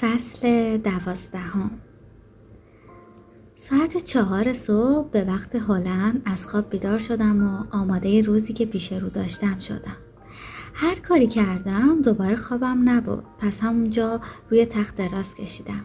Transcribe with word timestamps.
فصل 0.00 0.76
دوازدهم. 0.76 1.70
ساعت 3.56 3.96
چهار 3.96 4.52
صبح 4.52 5.10
به 5.10 5.24
وقت 5.24 5.56
هلند 5.56 6.22
از 6.24 6.46
خواب 6.46 6.70
بیدار 6.70 6.98
شدم 6.98 7.44
و 7.44 7.76
آماده 7.76 8.22
روزی 8.22 8.52
که 8.52 8.66
پیش 8.66 8.92
رو 8.92 9.08
داشتم 9.08 9.58
شدم. 9.58 9.96
هر 10.74 10.94
کاری 10.94 11.26
کردم 11.26 12.02
دوباره 12.02 12.36
خوابم 12.36 12.88
نبود 12.88 13.24
پس 13.38 13.60
همونجا 13.60 14.20
روی 14.50 14.66
تخت 14.66 14.96
دراز 14.96 15.34
کشیدم. 15.34 15.84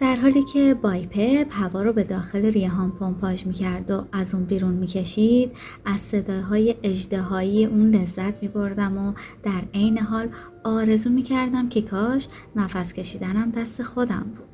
در 0.00 0.16
حالی 0.16 0.42
که 0.42 0.74
بایپپ 0.74 1.46
هوا 1.50 1.82
رو 1.82 1.92
به 1.92 2.04
داخل 2.04 2.44
ریهان 2.44 2.90
پمپاژ 2.90 3.46
می‌کرد 3.46 3.90
و 3.90 4.04
از 4.12 4.34
اون 4.34 4.44
بیرون 4.44 4.74
می‌کشید 4.74 5.52
از 5.84 6.00
صداهای 6.00 6.74
اجدهایی 6.82 7.66
اون 7.66 7.90
لذت 7.90 8.42
میبردم 8.42 8.98
و 8.98 9.12
در 9.42 9.62
عین 9.74 9.98
حال 9.98 10.28
آرزو 10.64 11.10
می‌کردم 11.10 11.68
که 11.68 11.82
کاش 11.82 12.28
نفس 12.56 12.92
کشیدنم 12.92 13.50
دست 13.50 13.82
خودم 13.82 14.26
بود. 14.36 14.46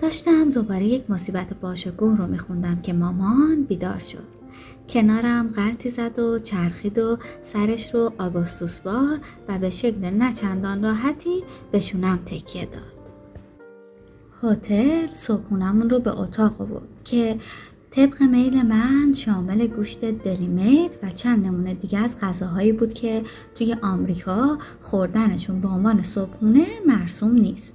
داشتم 0.00 0.50
دوباره 0.50 0.84
یک 0.84 1.10
مصیبت 1.10 1.54
باشگون 1.54 2.16
رو 2.16 2.26
میخوندم 2.26 2.80
که 2.82 2.92
مامان 2.92 3.62
بیدار 3.62 3.98
شد. 3.98 4.26
کنارم 4.88 5.48
غلطی 5.48 5.88
زد 5.88 6.18
و 6.18 6.38
چرخید 6.38 6.98
و 6.98 7.18
سرش 7.42 7.94
رو 7.94 8.12
آگوستوس 8.18 8.80
بار 8.80 9.18
و 9.48 9.58
به 9.58 9.70
شکل 9.70 10.04
نچندان 10.04 10.82
راحتی 10.82 11.42
به 11.72 11.80
شونم 11.80 12.18
تکیه 12.26 12.64
داد. 12.64 12.95
هتل 14.46 15.06
صبحونمون 15.14 15.90
رو 15.90 15.98
به 15.98 16.20
اتاق 16.20 16.56
بود 16.56 16.88
که 17.04 17.36
طبق 17.90 18.22
میل 18.22 18.62
من 18.62 19.12
شامل 19.12 19.66
گوشت 19.66 20.04
دلیمیت 20.04 20.90
و 21.02 21.10
چند 21.10 21.46
نمونه 21.46 21.74
دیگه 21.74 21.98
از 21.98 22.16
غذاهایی 22.20 22.72
بود 22.72 22.94
که 22.94 23.22
توی 23.54 23.76
آمریکا 23.82 24.58
خوردنشون 24.82 25.60
به 25.60 25.68
عنوان 25.68 26.02
صبحونه 26.02 26.66
مرسوم 26.86 27.32
نیست. 27.32 27.74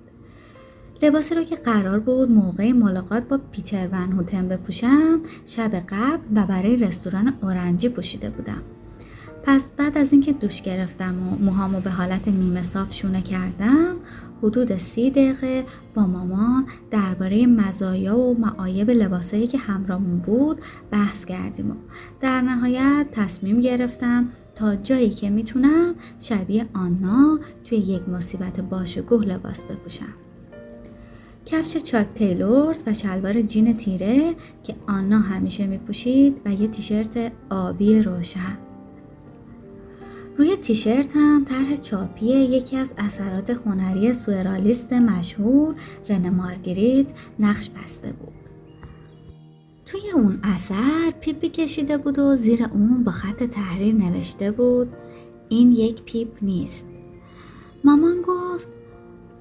لباسی 1.01 1.35
رو 1.35 1.43
که 1.43 1.55
قرار 1.55 1.99
بود 1.99 2.31
موقع 2.31 2.71
ملاقات 2.71 3.23
با 3.23 3.39
پیتر 3.51 3.87
ون 3.91 4.11
هوتن 4.11 4.47
بپوشم 4.47 5.19
شب 5.45 5.75
قبل 5.75 6.19
و 6.35 6.45
برای 6.45 6.77
رستوران 6.77 7.33
اورنجی 7.41 7.89
پوشیده 7.89 8.29
بودم. 8.29 8.61
پس 9.43 9.71
بعد 9.77 9.97
از 9.97 10.11
اینکه 10.11 10.33
دوش 10.33 10.61
گرفتم 10.61 11.15
و 11.27 11.43
موهامو 11.45 11.79
به 11.79 11.89
حالت 11.89 12.27
نیمه 12.27 12.63
صاف 12.63 12.93
شونه 12.93 13.21
کردم 13.21 13.95
حدود 14.43 14.77
سی 14.77 15.09
دقیقه 15.09 15.65
با 15.95 16.07
مامان 16.07 16.65
درباره 16.91 17.47
مزایا 17.47 18.17
و 18.17 18.39
معایب 18.39 18.89
لباسایی 18.89 19.47
که 19.47 19.57
همراهمون 19.57 20.19
بود 20.19 20.61
بحث 20.91 21.25
کردیم 21.25 21.71
و 21.71 21.73
در 22.21 22.41
نهایت 22.41 23.07
تصمیم 23.11 23.61
گرفتم 23.61 24.29
تا 24.55 24.75
جایی 24.75 25.09
که 25.09 25.29
می‌تونم 25.29 25.95
شبیه 26.19 26.65
آنا 26.73 27.39
توی 27.65 27.77
یک 27.77 28.09
مصیبت 28.09 28.59
باشگوه 28.59 29.25
لباس 29.25 29.63
بپوشم. 29.63 30.13
کفش 31.45 31.77
چاک 31.77 32.07
تیلورز 32.15 32.83
و 32.87 32.93
شلوار 32.93 33.41
جین 33.41 33.77
تیره 33.77 34.35
که 34.63 34.75
آنا 34.87 35.19
همیشه 35.19 35.67
میپوشید 35.67 36.41
و 36.45 36.53
یه 36.53 36.67
تیشرت 36.67 37.31
آبی 37.49 38.01
روشن. 38.01 38.70
روی 40.41 40.55
تیشرت 40.55 41.15
هم 41.15 41.45
طرح 41.45 41.75
چاپی 41.75 42.25
یکی 42.25 42.77
از 42.77 42.93
اثرات 42.97 43.49
هنری 43.49 44.13
سوئرالیست 44.13 44.93
مشهور 44.93 45.75
رنه 46.09 46.29
مارگریت 46.29 47.05
نقش 47.39 47.69
بسته 47.69 48.11
بود. 48.11 48.33
توی 49.85 50.01
اون 50.13 50.39
اثر 50.43 51.13
پیپی 51.21 51.49
کشیده 51.49 51.97
بود 51.97 52.19
و 52.19 52.35
زیر 52.35 52.63
اون 52.63 53.03
با 53.03 53.11
خط 53.11 53.43
تحریر 53.43 53.95
نوشته 53.95 54.51
بود 54.51 54.93
این 55.49 55.71
یک 55.71 56.03
پیپ 56.03 56.29
نیست. 56.41 56.85
مامان 57.83 58.21
گفت 58.21 58.67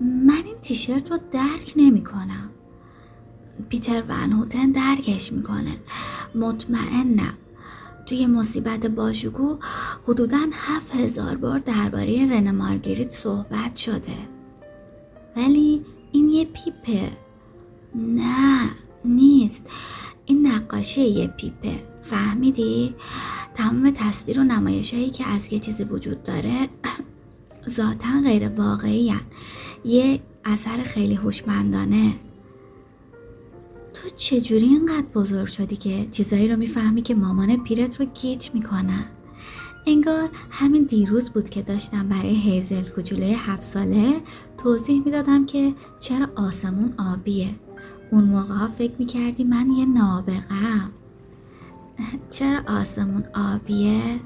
من 0.01 0.43
این 0.47 0.57
تیشرت 0.63 1.11
رو 1.11 1.19
درک 1.31 1.73
نمی 1.77 2.05
کنم. 2.05 2.51
پیتر 3.69 4.03
ون 4.09 4.29
هوتن 4.29 4.71
درکش 4.71 5.33
می‌کنه 5.33 5.77
مطمئنم 6.35 7.35
توی 8.11 8.27
مصیبت 8.27 8.87
باشکوه 8.87 9.59
حدودا 10.09 10.39
هفت 10.53 10.95
هزار 10.95 11.37
بار 11.37 11.59
درباره 11.59 12.27
رنه 12.31 12.51
مارگریت 12.51 13.13
صحبت 13.13 13.77
شده. 13.77 14.17
ولی 15.37 15.85
این 16.13 16.29
یه 16.31 16.45
پیپه. 16.45 17.11
نه 17.95 18.71
نیست. 19.05 19.71
این 20.27 20.47
نقاشی 20.47 21.03
یه 21.03 21.27
پیپه. 21.27 21.83
فهمیدی؟ 22.03 22.95
تمام 23.55 23.91
تصویر 23.91 24.41
و 24.41 24.45
نمایش 24.45 24.95
هایی 24.95 25.11
که 25.11 25.27
از 25.27 25.53
یه 25.53 25.61
چیزی 25.61 25.85
وجود 25.85 26.23
داره 26.23 26.69
ذاتا 27.77 28.21
غیر 28.25 28.49
واقعی 28.49 29.15
یه 29.85 30.21
اثر 30.45 30.83
خیلی 30.83 31.15
هوشمندانه. 31.15 32.13
تو 33.95 34.09
چجوری 34.17 34.67
اینقدر 34.67 35.07
بزرگ 35.15 35.47
شدی 35.47 35.77
که 35.77 36.09
چیزایی 36.11 36.49
رو 36.49 36.57
می‌فهمی 36.57 37.03
که 37.03 37.15
مامان 37.15 37.65
پیرت 37.65 38.01
رو 38.01 38.07
گیج 38.07 38.49
می‌کنن 38.55 39.05
انگار 39.87 40.29
همین 40.51 40.83
دیروز 40.83 41.31
بود 41.31 41.49
که 41.49 41.63
داشتم 41.63 42.09
برای 42.09 42.35
هیزل 42.35 42.83
کوچوله 42.83 43.27
هفت 43.27 43.63
ساله 43.63 44.21
توضیح 44.59 45.03
می‌دادم 45.05 45.47
که 45.47 45.75
چرا 46.01 46.29
آسمون 46.37 46.95
آبیه. 46.99 47.55
اون 48.11 48.25
موقع 48.25 48.67
فکر 48.67 48.93
می‌کردی 48.99 49.45
من 49.45 49.71
یه 49.71 49.87
نابغم 49.87 50.91
چرا 52.31 52.61
آسمون 52.67 53.25
آبیه؟ 53.35 54.21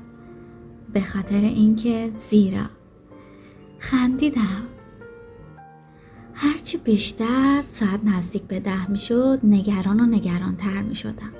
به 0.92 1.00
خاطر 1.00 1.40
اینکه 1.40 2.12
زیرا. 2.30 2.64
خندیدم. 3.78 4.62
هرچی 6.34 6.78
بیشتر 6.78 7.62
ساعت 7.66 8.00
نزدیک 8.04 8.42
به 8.42 8.60
ده 8.60 8.90
می 8.90 8.98
شد 8.98 9.40
نگران 9.44 10.00
و 10.00 10.06
نگران 10.06 10.56
تر 10.56 10.82
می 10.82 10.94
شدم. 10.94 11.32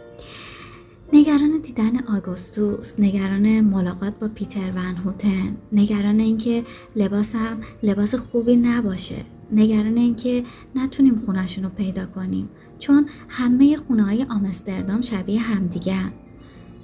نگران 1.13 1.59
دیدن 1.63 1.99
آگوستوس، 1.99 3.01
نگران 3.01 3.61
ملاقات 3.61 4.15
با 4.21 4.29
پیتر 4.29 4.71
ون 4.71 4.97
هوتن، 4.97 5.57
نگران 5.73 6.21
اینکه 6.21 6.65
لباسم 6.97 7.61
لباس 7.83 8.15
خوبی 8.15 8.57
نباشه، 8.57 9.25
نگران 9.53 9.99
اینکه 9.99 10.45
نتونیم 10.75 11.23
خونشون 11.27 11.65
رو 11.65 11.71
پیدا 11.71 12.07
کنیم 12.07 12.49
چون 12.79 13.07
همه 13.29 13.77
خونه 13.77 14.03
های 14.03 14.27
آمستردام 14.31 15.01
شبیه 15.01 15.41
همدیگه 15.41 16.13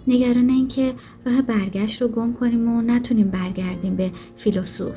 نگران 0.06 0.50
اینکه 0.50 0.94
راه 1.24 1.42
برگشت 1.42 2.02
رو 2.02 2.08
گم 2.08 2.32
کنیم 2.32 2.68
و 2.68 2.82
نتونیم 2.82 3.28
برگردیم 3.28 3.96
به 3.96 4.12
فیلسوف 4.36 4.96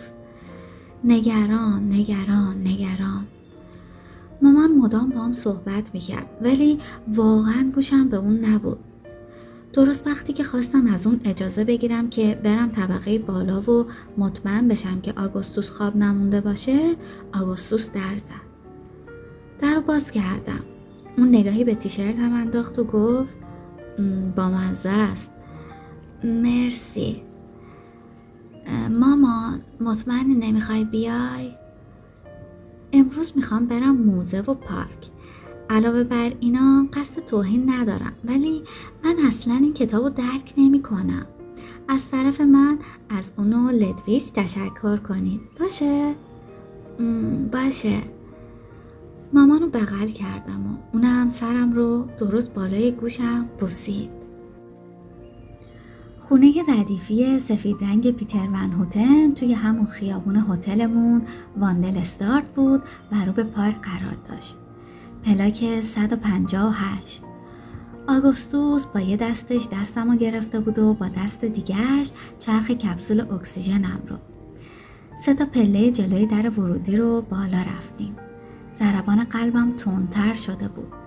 نگران 1.04 1.92
نگران 1.92 2.58
مدام 4.84 5.10
با 5.10 5.22
هم 5.22 5.34
صحبت 5.34 5.84
می‌کرد 5.94 6.26
ولی 6.42 6.80
واقعا 7.08 7.72
گوشم 7.76 8.10
به 8.10 8.18
اون 8.18 8.46
نبود. 8.46 8.80
درست 9.74 10.08
وقتی 10.08 10.34
که 10.34 10.44
خواستم 10.44 10.88
از 10.88 11.08
اون 11.08 11.20
اجازه 11.26 11.64
بگیرم 11.64 12.10
که 12.10 12.40
برم 12.44 12.70
طبقه 12.70 13.20
بالا 13.20 13.62
و 13.62 13.86
مطمئن 14.18 14.68
بشم 14.68 15.02
که 15.02 15.14
آگوستوس 15.18 15.70
خواب 15.70 15.96
نمونده 15.96 16.42
باشه 16.42 16.96
آگوستوس 17.34 17.92
در 17.92 18.18
زد. 18.18 18.44
در 19.62 19.80
باز 19.80 20.12
کردم. 20.12 20.60
اون 21.18 21.28
نگاهی 21.30 21.64
به 21.64 21.76
تیشرت 21.76 22.20
هم 22.20 22.34
انداخت 22.34 22.80
و 22.80 22.84
گفت 22.84 23.38
با 24.36 24.50
مزه 24.50 24.90
است. 24.90 25.32
مرسی. 26.24 27.22
مامان 28.90 29.62
مطمئنی 29.82 30.34
نمی‌خوای 30.36 30.86
بیای؟ 30.86 31.63
امروز 32.94 33.34
می‌خوام 33.36 33.66
برم 33.66 33.98
موزه 33.98 34.40
و 34.42 34.54
پارک. 34.54 35.10
علاوه 35.70 36.04
بر 36.04 36.32
اینا 36.40 36.88
قصد 36.94 37.26
توهین 37.26 37.70
ندارم 37.70 38.14
ولی 38.26 38.64
من 39.04 39.16
اصلا 39.28 39.54
این 39.54 39.74
کتاب 39.74 40.04
رو 40.04 40.10
درک 40.10 40.54
نمی 40.58 40.82
کنم 40.82 41.26
از 41.88 42.12
طرف 42.12 42.42
من 42.42 42.78
از 43.10 43.32
اونو 43.38 43.72
لدویچ 43.72 44.34
تشکر 44.34 44.98
کنید. 44.98 45.42
باشه؟ 45.60 46.16
باشه. 47.52 48.02
مامانو 49.34 49.68
بغل 49.68 50.08
کردم 50.08 50.68
و 50.68 50.78
اونم 50.94 51.30
سرم 51.30 51.74
رو 51.74 52.08
درست 52.20 52.54
بالای 52.54 52.92
گوشم 52.92 53.46
بوسید. 53.60 54.23
خونه 56.28 56.54
ردیفی 56.68 57.40
سفید 57.40 57.84
رنگ 57.84 58.12
پیتر 58.12 58.48
ون 58.54 58.72
هوتن 58.72 59.32
توی 59.32 59.54
همون 59.54 59.86
خیابون 59.86 60.36
هتلمون 60.36 61.22
واندل 61.58 61.98
استارت 61.98 62.48
بود 62.48 62.82
و 63.12 63.26
رو 63.26 63.34
به 63.34 63.44
پارک 63.44 63.82
قرار 63.82 64.18
داشت. 64.30 64.58
پلاک 65.26 65.82
158 65.82 67.24
آگوستوس 68.08 68.86
با 68.86 69.00
یه 69.00 69.18
دستش 69.18 69.68
دستم 69.72 70.12
رو 70.12 70.18
گرفته 70.18 70.60
بود 70.60 70.80
و 70.80 70.94
با 70.94 71.08
دست 71.08 71.46
دیگهش 71.46 72.12
چرخ 72.40 72.72
کپسول 72.72 73.22
اکسیژنم 73.22 74.02
رو. 74.10 74.18
سه 75.20 75.34
تا 75.34 75.46
پله 75.46 75.92
جلوی 75.92 76.26
در 76.26 76.50
ورودی 76.50 76.98
رو 76.98 77.22
بالا 77.22 77.62
رفتیم. 77.62 78.16
ضربان 78.80 79.24
قلبم 79.24 79.72
تندتر 79.78 80.34
شده 80.34 80.68
بود. 80.68 81.03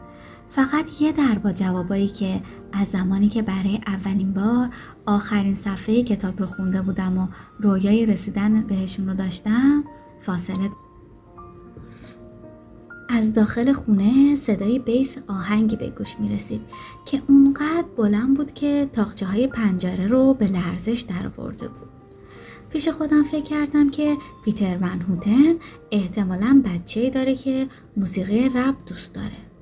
فقط 0.49 1.03
یه 1.03 1.13
در 1.13 1.39
با 1.39 1.53
جوابایی 1.53 2.09
که 2.09 2.43
از 2.73 2.89
زمانی 2.89 3.29
که 3.29 3.43
برای 3.43 3.81
اولین 3.87 4.33
بار 4.33 4.69
آخرین 5.07 5.55
صفحه 5.55 6.03
کتاب 6.03 6.41
رو 6.41 6.47
خونده 6.47 6.83
بودم 6.83 7.19
و 7.19 7.27
رویای 7.61 8.07
رسیدن 8.07 8.63
بهشون 8.63 9.09
رو 9.09 9.15
داشتم 9.15 9.85
فاصله 10.21 10.71
از 13.09 13.33
داخل 13.33 13.73
خونه 13.73 14.37
صدای 14.37 14.79
بیس 14.79 15.17
آهنگی 15.29 15.77
به 15.77 15.91
گوش 15.91 16.21
می 16.21 16.37
رسید 16.37 16.61
که 17.05 17.23
اونقدر 17.29 17.85
بلند 17.97 18.37
بود 18.37 18.53
که 18.55 18.89
تاخچه 18.93 19.27
های 19.27 19.47
پنجره 19.47 20.07
رو 20.07 20.35
به 20.35 20.47
لرزش 20.47 21.01
درآورده 21.09 21.69
بود. 21.69 21.89
پیش 22.71 22.89
خودم 22.89 23.23
فکر 23.23 23.45
کردم 23.45 23.91
که 23.91 24.17
پیتر 24.45 24.79
ون 24.81 25.01
هوتن 25.01 25.55
احتمالا 25.91 26.63
بچه 26.65 27.11
داره 27.11 27.35
که 27.35 27.67
موسیقی 27.97 28.49
رب 28.49 28.75
دوست 28.87 29.13
داره. 29.13 29.56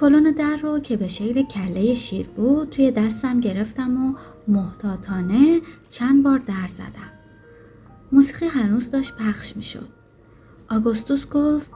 کلون 0.00 0.30
در 0.30 0.56
رو 0.56 0.78
که 0.78 0.96
به 0.96 1.08
شکل 1.08 1.42
کله 1.42 1.94
شیر 1.94 2.26
بود 2.26 2.70
توی 2.70 2.90
دستم 2.90 3.40
گرفتم 3.40 4.06
و 4.06 4.14
محتاطانه 4.48 5.60
چند 5.90 6.22
بار 6.22 6.38
در 6.38 6.68
زدم. 6.68 7.12
موسیقی 8.12 8.46
هنوز 8.46 8.90
داشت 8.90 9.16
پخش 9.16 9.56
می 9.56 9.62
شد. 9.62 9.88
آگوستوس 10.70 11.26
گفت 11.26 11.70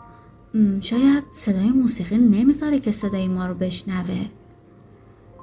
شاید 0.81 1.25
صدای 1.35 1.71
موسیقی 1.71 2.19
نمی‌ذاره 2.19 2.81
که 2.81 2.91
صدای 2.91 3.29
ما 3.29 3.47
رو 3.47 3.55
بشنوه. 3.55 4.27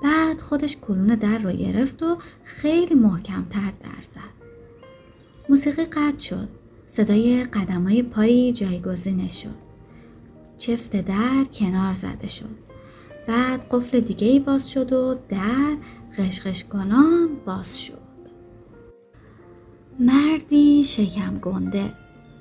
بعد 0.03 0.41
خودش 0.41 0.77
کلون 0.77 1.15
در 1.15 1.37
رو 1.37 1.51
گرفت 1.51 2.03
و 2.03 2.17
خیلی 2.43 2.95
محکمتر 2.95 3.71
در 3.79 4.01
زد. 4.01 4.43
موسیقی 5.49 5.85
قطع 5.85 6.19
شد. 6.19 6.47
صدای 6.87 7.43
قدمای 7.43 8.03
پایی 8.03 8.53
جایگزین 8.53 9.27
شد. 9.27 9.55
چفت 10.57 10.95
در 11.01 11.45
کنار 11.53 11.93
زده 11.93 12.27
شد. 12.27 12.62
بعد 13.27 13.65
قفل 13.71 13.99
دیگه 13.99 14.27
ای 14.27 14.39
باز 14.39 14.69
شد 14.69 14.93
و 14.93 15.15
در 15.29 15.77
قشقش 16.17 16.63
کنان 16.63 17.29
باز 17.45 17.79
شد. 17.79 18.03
مردی 19.99 20.83
شکم 20.83 21.39
گنده 21.39 21.93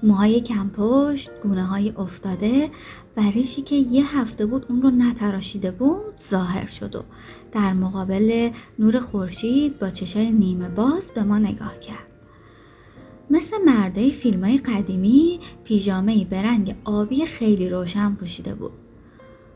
موهای 0.03 0.41
کم 0.41 0.69
پشت، 0.69 1.31
گونه 1.43 1.65
های 1.65 1.93
افتاده 1.97 2.71
و 3.17 3.21
ریشی 3.21 3.63
که 3.63 3.75
یه 3.75 4.19
هفته 4.19 4.47
بود 4.47 4.67
اون 4.69 4.83
رو 4.83 4.91
نتراشیده 4.91 5.71
بود 5.71 6.21
ظاهر 6.31 6.67
شد 6.67 6.97
و 6.97 7.03
در 7.53 7.73
مقابل 7.73 8.51
نور 8.79 9.01
خورشید 9.01 9.79
با 9.79 9.91
چشای 9.91 10.31
نیمه 10.31 10.69
باز 10.69 11.11
به 11.15 11.23
ما 11.23 11.39
نگاه 11.39 11.81
کرد. 11.81 12.07
مثل 13.31 13.57
مردای 13.67 14.11
فیلم 14.11 14.45
های 14.45 14.59
قدیمی 14.59 15.41
پیژامه 15.65 16.25
به 16.25 16.43
رنگ 16.43 16.75
آبی 16.85 17.27
خیلی 17.27 17.69
روشن 17.69 18.15
پوشیده 18.15 18.55
بود. 18.55 18.82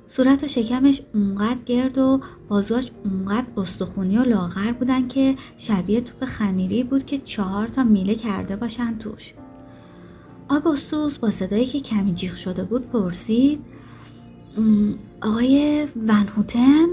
صورت 0.08 0.44
و 0.44 0.46
شکمش 0.46 1.02
اونقدر 1.14 1.62
گرد 1.66 1.98
و 1.98 2.20
بازوش 2.48 2.90
اونقدر 3.04 3.46
استخونی 3.56 4.18
و 4.18 4.22
لاغر 4.22 4.72
بودن 4.72 5.08
که 5.08 5.36
شبیه 5.56 6.00
توپ 6.00 6.24
خمیری 6.24 6.84
بود 6.84 7.06
که 7.06 7.18
چهار 7.18 7.68
تا 7.68 7.84
میله 7.84 8.14
کرده 8.14 8.56
باشن 8.56 8.98
توش. 8.98 9.34
آگوستوس 10.48 11.18
با 11.18 11.30
صدایی 11.30 11.66
که 11.66 11.80
کمی 11.80 12.14
جیغ 12.14 12.34
شده 12.34 12.64
بود 12.64 12.90
پرسید 12.90 13.60
آقای 15.22 15.86
ونهوتن 15.96 16.86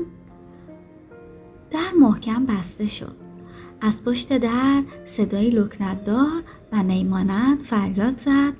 در 1.71 1.91
محکم 1.99 2.45
بسته 2.45 2.87
شد. 2.87 3.15
از 3.81 4.03
پشت 4.03 4.37
در 4.37 4.83
صدایی 5.05 5.49
لکنتدار 5.49 6.43
و 6.71 6.83
نیمانند 6.83 7.61
فریاد 7.61 8.17
زد 8.17 8.53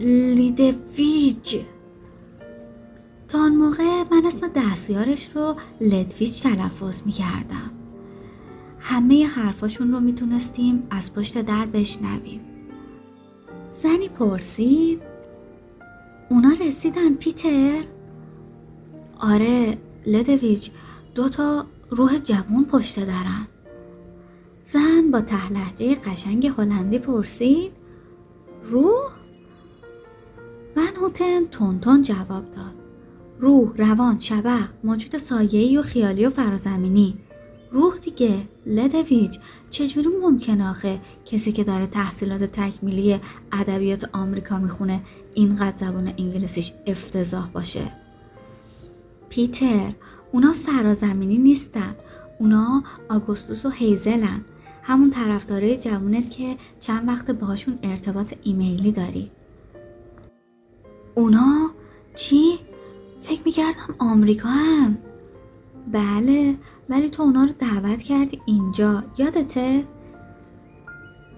لیدویج! 0.00 1.56
تا 3.28 3.38
آن 3.38 3.56
موقع 3.56 4.02
من 4.10 4.26
اسم 4.26 4.48
دستیارش 4.56 5.30
رو 5.34 5.56
لدویج 5.80 6.42
تلفظ 6.42 7.02
می 7.06 7.12
کردم 7.12 7.70
همه 8.80 9.26
حرفاشون 9.26 9.92
رو 9.92 10.00
می‌تونستیم 10.00 10.86
از 10.90 11.14
پشت 11.14 11.42
در 11.42 11.66
بشنویم 11.66 12.40
زنی 13.72 14.08
پرسید 14.08 15.02
اونا 16.30 16.52
رسیدن 16.60 17.14
پیتر؟ 17.14 17.84
آره 19.20 19.78
لدویج 20.06 20.70
دوتا 21.14 21.66
روح 21.90 22.18
جوون 22.18 22.64
پشت 22.64 23.00
درن 23.00 23.46
زن 24.66 25.10
با 25.12 25.20
ته‌لهجه 25.20 25.94
قشنگ 25.94 26.46
هلندی 26.58 26.98
پرسید 26.98 27.72
روح؟ 28.64 29.10
ون 30.76 30.96
هوتن 31.00 31.44
تون 31.80 32.02
جواب 32.02 32.50
داد 32.50 32.75
روح، 33.40 33.76
روان، 33.76 34.18
شبه، 34.18 34.58
موجود 34.84 35.18
سایه‌ای 35.18 35.78
و 35.78 35.82
خیالی 35.82 36.26
و 36.26 36.30
فرازمینی. 36.30 37.18
روح 37.72 37.98
دیگه 37.98 38.38
لدویج 38.66 39.38
چجوری 39.70 40.08
ممکن 40.22 40.60
آخه 40.60 41.00
کسی 41.24 41.52
که 41.52 41.64
داره 41.64 41.86
تحصیلات 41.86 42.42
تکمیلی 42.42 43.20
ادبیات 43.52 44.10
آمریکا 44.12 44.58
می‌خونه 44.58 45.00
اینقدر 45.34 45.76
زبان 45.76 46.12
انگلیسیش 46.18 46.72
افتضاح 46.86 47.50
باشه؟ 47.50 47.92
پیتر 49.28 49.92
اونا 50.32 50.52
فرازمینی 50.52 51.38
نیستن. 51.38 51.94
اونا 52.38 52.82
آگوستوس 53.08 53.66
و 53.66 53.70
هیزلن. 53.70 54.40
همون 54.82 55.10
طرفدارای 55.10 55.76
جوونت 55.76 56.30
که 56.30 56.56
چند 56.80 57.08
وقت 57.08 57.30
باهاشون 57.30 57.78
ارتباط 57.82 58.34
ایمیلی 58.42 58.92
داری. 58.92 59.30
اونا 61.14 61.70
چی؟ 62.14 62.58
فکر 63.26 63.42
می‌کردم 63.44 63.94
آمریکا 63.98 64.48
هن. 64.48 64.98
بله 65.92 66.54
ولی 66.88 67.10
تو 67.10 67.22
اونا 67.22 67.44
رو 67.44 67.50
دعوت 67.58 68.02
کردی 68.02 68.40
اینجا 68.44 69.04
یادته؟ 69.18 69.84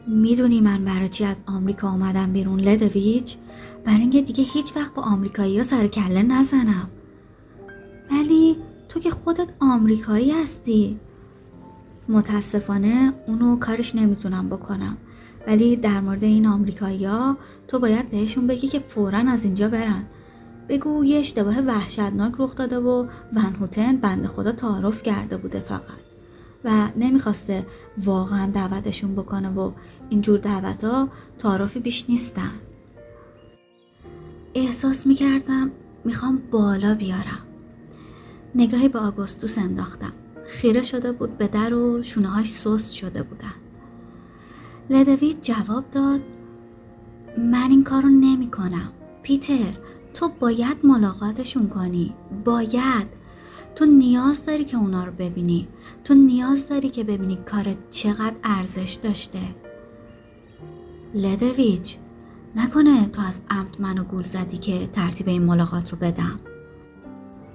می‌دونی 0.06 0.60
من 0.60 0.84
برای 0.84 1.08
چی 1.08 1.24
از 1.24 1.40
آمریکا 1.46 1.88
آمدم 1.88 2.32
بیرون 2.32 2.60
لدویچ؟ 2.60 3.36
برای 3.84 4.00
اینکه 4.00 4.22
دیگه 4.22 4.44
هیچ 4.44 4.76
وقت 4.76 4.94
با 4.94 5.02
آمریکایی 5.02 5.56
ها 5.56 5.62
سر 5.62 5.86
کله 5.86 6.22
نزنم 6.22 6.90
ولی 8.10 8.56
تو 8.88 9.00
که 9.00 9.10
خودت 9.10 9.48
آمریکایی 9.60 10.30
هستی 10.30 11.00
متاسفانه 12.08 13.12
اونو 13.26 13.56
کارش 13.58 13.94
نمی‌تونم 13.94 14.48
بکنم 14.48 14.96
ولی 15.46 15.76
در 15.76 16.00
مورد 16.00 16.24
این 16.24 16.46
آمریکایی 16.46 17.08
تو 17.68 17.78
باید 17.78 18.10
بهشون 18.10 18.46
بگی 18.46 18.66
که 18.66 18.78
فورا 18.78 19.18
از 19.18 19.44
اینجا 19.44 19.68
برن 19.68 20.06
بگو 20.68 21.04
یه 21.04 21.18
اشتباه 21.18 21.60
وحشتناک 21.60 22.32
رخ 22.38 22.54
داده 22.54 22.78
و 22.78 23.06
ون 23.36 23.54
هوتن 23.60 23.96
بند 23.96 24.26
خدا 24.26 24.52
تعارف 24.52 25.02
کرده 25.02 25.36
بوده 25.36 25.60
فقط. 25.60 25.98
و 26.64 26.88
نمی‌خواسته 26.96 27.66
واقعا 28.04 28.50
دعوتشون 28.50 29.14
بکنه 29.14 29.48
و 29.48 29.72
اینجور 30.10 30.38
دعوت 30.38 30.84
ها 30.84 31.08
تعارفی 31.38 31.80
بیش 31.80 32.04
نیستن. 32.08 32.50
احساس 34.54 35.06
می‌کردم 35.06 35.70
می‌خوام 36.04 36.42
بالا 36.50 36.94
بیارم. 36.94 37.42
نگاهی 38.54 38.88
به 38.88 38.98
آگوستوس 38.98 39.58
انداختم. 39.58 40.12
خیره 40.46 40.82
شده 40.82 41.12
بود 41.12 41.38
به 41.38 41.48
در 41.48 41.74
و 41.74 42.02
شونه 42.02 42.28
هاش 42.28 42.52
سست 42.52 42.92
شده 42.92 43.22
بودن. 43.22 43.54
لدوید 44.90 45.42
جواب 45.42 45.90
داد 45.90 46.20
من 47.38 47.70
این 47.70 47.84
کارو 47.84 48.08
نمی 48.08 48.50
کنم 48.50 48.92
پیتر. 49.22 49.72
تو 50.18 50.28
باید 50.28 50.76
ملاقاتشون 50.84 51.68
کنی. 51.68 52.14
باید. 52.44 53.06
تو 53.74 53.84
نیاز 53.84 54.46
داری 54.46 54.64
که 54.64 54.76
اونا 54.76 55.04
رو 55.04 55.12
ببینی. 55.12 55.68
تو 56.04 56.14
نیاز 56.14 56.68
داری 56.68 56.90
که 56.90 57.04
ببینی 57.04 57.36
کارت 57.36 57.76
چقدر 57.90 58.34
ارزش 58.44 58.98
داشته. 59.02 59.38
لدویچ 61.14 61.96
نکنه 62.56 63.06
تو 63.06 63.22
از 63.22 63.40
عمد 63.50 63.80
منو 63.80 64.04
گول 64.04 64.22
زدی 64.22 64.58
که 64.58 64.86
ترتیب 64.86 65.28
این 65.28 65.42
ملاقات 65.42 65.90
رو 65.92 65.98
بدم. 65.98 66.40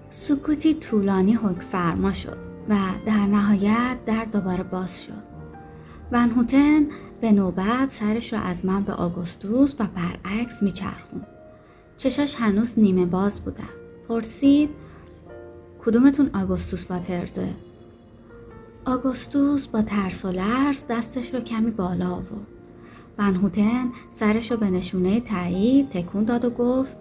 سکوتی 0.10 0.74
طولانی 0.74 1.34
حک 1.34 1.62
فرما 1.62 2.12
شد 2.12 2.38
و 2.70 2.78
در 3.06 3.26
نهایت 3.26 3.98
در 4.06 4.26
دوباره 4.26 4.64
باز 4.64 5.04
شد. 5.04 5.24
ون 6.12 6.30
هوتن 6.30 6.86
به 7.22 7.32
نوبت 7.32 7.90
سرش 7.90 8.34
را 8.34 8.40
از 8.40 8.66
من 8.66 8.84
به 8.84 8.94
آگوستوس 8.94 9.76
و 9.80 9.88
برعکس 9.96 10.64
میچرخوند. 10.64 11.33
چشاش 11.98 12.36
هنوز 12.36 12.80
نیمه 12.80 13.06
باز 13.06 13.42
بودن 13.42 13.70
پرسید 14.08 14.70
کدومتون 15.86 16.30
آگوستوس 16.34 16.92
واترزه؟ 16.92 17.50
آگوستوس 18.86 19.68
با 19.68 19.82
ترس 19.82 20.26
و 20.26 20.32
لرز 20.32 20.86
دستش 20.90 21.34
رو 21.34 21.40
کمی 21.40 21.72
بالا 21.72 22.10
آورد. 22.10 22.48
بنهوتن 23.18 23.92
سرش 24.12 24.52
رو 24.52 24.58
به 24.58 24.70
نشونه 24.70 25.20
تایید 25.20 25.90
تکون 25.90 26.24
داد 26.24 26.46
و 26.46 26.50
گفت 26.50 26.98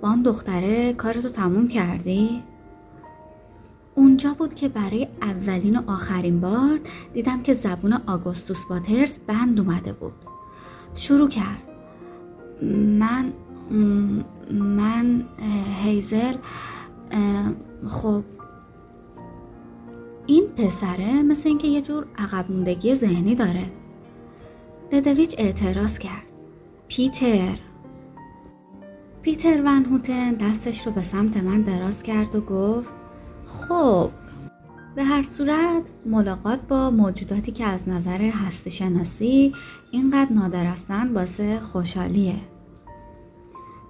بان 0.00 0.22
دختره 0.22 0.92
کارتو 0.92 1.28
تموم 1.28 1.68
کردی؟ 1.68 2.42
اونجا 3.94 4.34
بود 4.34 4.54
که 4.54 4.68
برای 4.68 5.08
اولین 5.22 5.76
و 5.76 5.90
آخرین 5.90 6.40
بار 6.40 6.80
دیدم 7.14 7.42
که 7.42 7.54
زبون 7.54 8.00
آگوستوس 8.06 8.64
واترز 8.70 9.18
بند 9.18 9.60
اومده 9.60 9.92
بود. 9.92 10.12
شروع 10.94 11.28
کرد. 11.28 11.62
من 12.98 13.32
من 14.50 15.24
هیزل 15.82 16.34
خب 17.86 18.24
این 20.26 20.46
پسره 20.46 21.22
مثل 21.22 21.48
اینکه 21.48 21.68
یه 21.68 21.82
جور 21.82 22.06
عقب 22.18 22.52
موندگی 22.52 22.94
ذهنی 22.94 23.34
داره. 23.34 23.64
لدویچ 24.92 25.34
اعتراض 25.38 25.98
کرد. 25.98 26.22
پیتر. 26.88 27.58
پیتر 29.22 29.62
ون 29.64 29.84
هوتن 29.84 30.34
دستش 30.34 30.86
رو 30.86 30.92
به 30.92 31.02
سمت 31.02 31.36
من 31.36 31.62
دراز 31.62 32.02
کرد 32.02 32.34
و 32.34 32.40
گفت 32.40 32.94
خب 33.44 34.10
به 34.94 35.04
هر 35.04 35.22
صورت 35.22 35.82
ملاقات 36.06 36.60
با 36.60 36.90
موجوداتی 36.90 37.52
که 37.52 37.64
از 37.64 37.88
نظر 37.88 38.22
هستی 38.22 38.70
شناسی 38.70 39.52
اینقدر 39.90 40.32
نادر 40.32 40.66
هستن 40.66 41.12
واسه 41.12 41.60
خوشحالیه. 41.60 42.34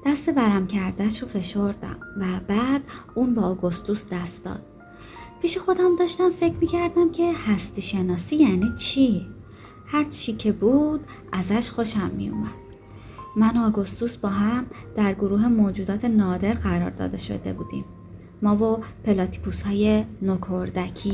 دست 0.06 0.30
برم 0.30 0.66
کردش 0.66 1.22
رو 1.22 1.28
فشردم 1.28 1.96
و 2.20 2.24
بعد 2.48 2.82
اون 3.14 3.34
با 3.34 3.42
آگوستوس 3.42 4.06
دست 4.10 4.44
داد. 4.44 4.62
پیش 5.42 5.58
خودم 5.58 5.96
داشتم 5.96 6.30
فکر 6.30 6.54
می‌کردم 6.60 7.12
که 7.12 7.32
هستی 7.32 7.82
شناسی 7.82 8.36
یعنی 8.36 8.70
چی؟ 8.78 9.26
هر 9.86 10.04
چی 10.04 10.32
که 10.32 10.52
بود 10.52 11.00
ازش 11.32 11.70
خوشم 11.70 12.10
میومد 12.16 12.64
من 13.36 13.56
و 13.56 13.66
آگوستوس 13.66 14.16
با 14.16 14.28
هم 14.28 14.66
در 14.96 15.14
گروه 15.14 15.48
موجودات 15.48 16.04
نادر 16.04 16.54
قرار 16.54 16.90
داده 16.90 17.18
شده 17.18 17.52
بودیم. 17.52 17.84
ما 18.42 18.56
و 18.56 18.80
پلاتیپوس 19.04 19.62
های 19.62 20.04
نکردکی 20.22 21.12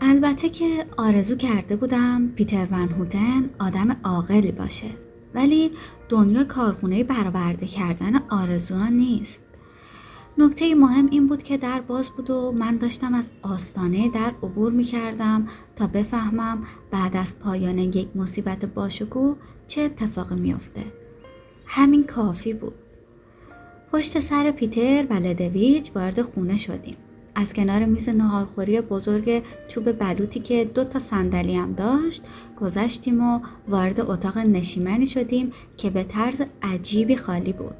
البته 0.00 0.48
که 0.48 0.86
آرزو 0.96 1.36
کرده 1.36 1.76
بودم 1.76 2.28
پیتر 2.28 2.68
ون 2.70 2.88
هوتن 2.88 3.50
آدم 3.58 3.96
عاقلی 4.04 4.52
باشه. 4.52 5.03
ولی 5.34 5.70
دنیا 6.08 6.44
کارخونه 6.44 7.04
برآورده 7.04 7.66
کردن 7.66 8.16
آرزوها 8.28 8.88
نیست 8.88 9.42
نکته 10.38 10.74
مهم 10.74 11.08
این 11.10 11.26
بود 11.26 11.42
که 11.42 11.56
در 11.56 11.80
باز 11.80 12.10
بود 12.10 12.30
و 12.30 12.52
من 12.52 12.76
داشتم 12.76 13.14
از 13.14 13.30
آستانه 13.42 14.08
در 14.08 14.32
عبور 14.42 14.72
می 14.72 14.84
کردم 14.84 15.46
تا 15.76 15.86
بفهمم 15.86 16.64
بعد 16.90 17.16
از 17.16 17.38
پایان 17.38 17.78
یک 17.78 18.08
مصیبت 18.16 18.64
باشکوه 18.64 19.36
چه 19.66 19.80
اتفاقی 19.82 20.34
میافته. 20.34 20.82
همین 21.66 22.04
کافی 22.04 22.52
بود. 22.54 22.74
پشت 23.92 24.20
سر 24.20 24.50
پیتر 24.50 25.06
و 25.10 25.12
لدویچ 25.14 25.90
وارد 25.94 26.22
خونه 26.22 26.56
شدیم. 26.56 26.96
از 27.34 27.54
کنار 27.54 27.84
میز 27.84 28.08
نهارخوری 28.08 28.80
بزرگ 28.80 29.42
چوب 29.68 29.92
بلوطی 29.92 30.40
که 30.40 30.64
دو 30.64 30.84
تا 30.84 30.98
صندلی 30.98 31.56
هم 31.56 31.72
داشت 31.72 32.22
گذشتیم 32.60 33.20
و 33.20 33.40
وارد 33.68 34.00
اتاق 34.00 34.38
نشیمنی 34.38 35.06
شدیم 35.06 35.52
که 35.76 35.90
به 35.90 36.04
طرز 36.04 36.42
عجیبی 36.62 37.16
خالی 37.16 37.52
بود. 37.52 37.74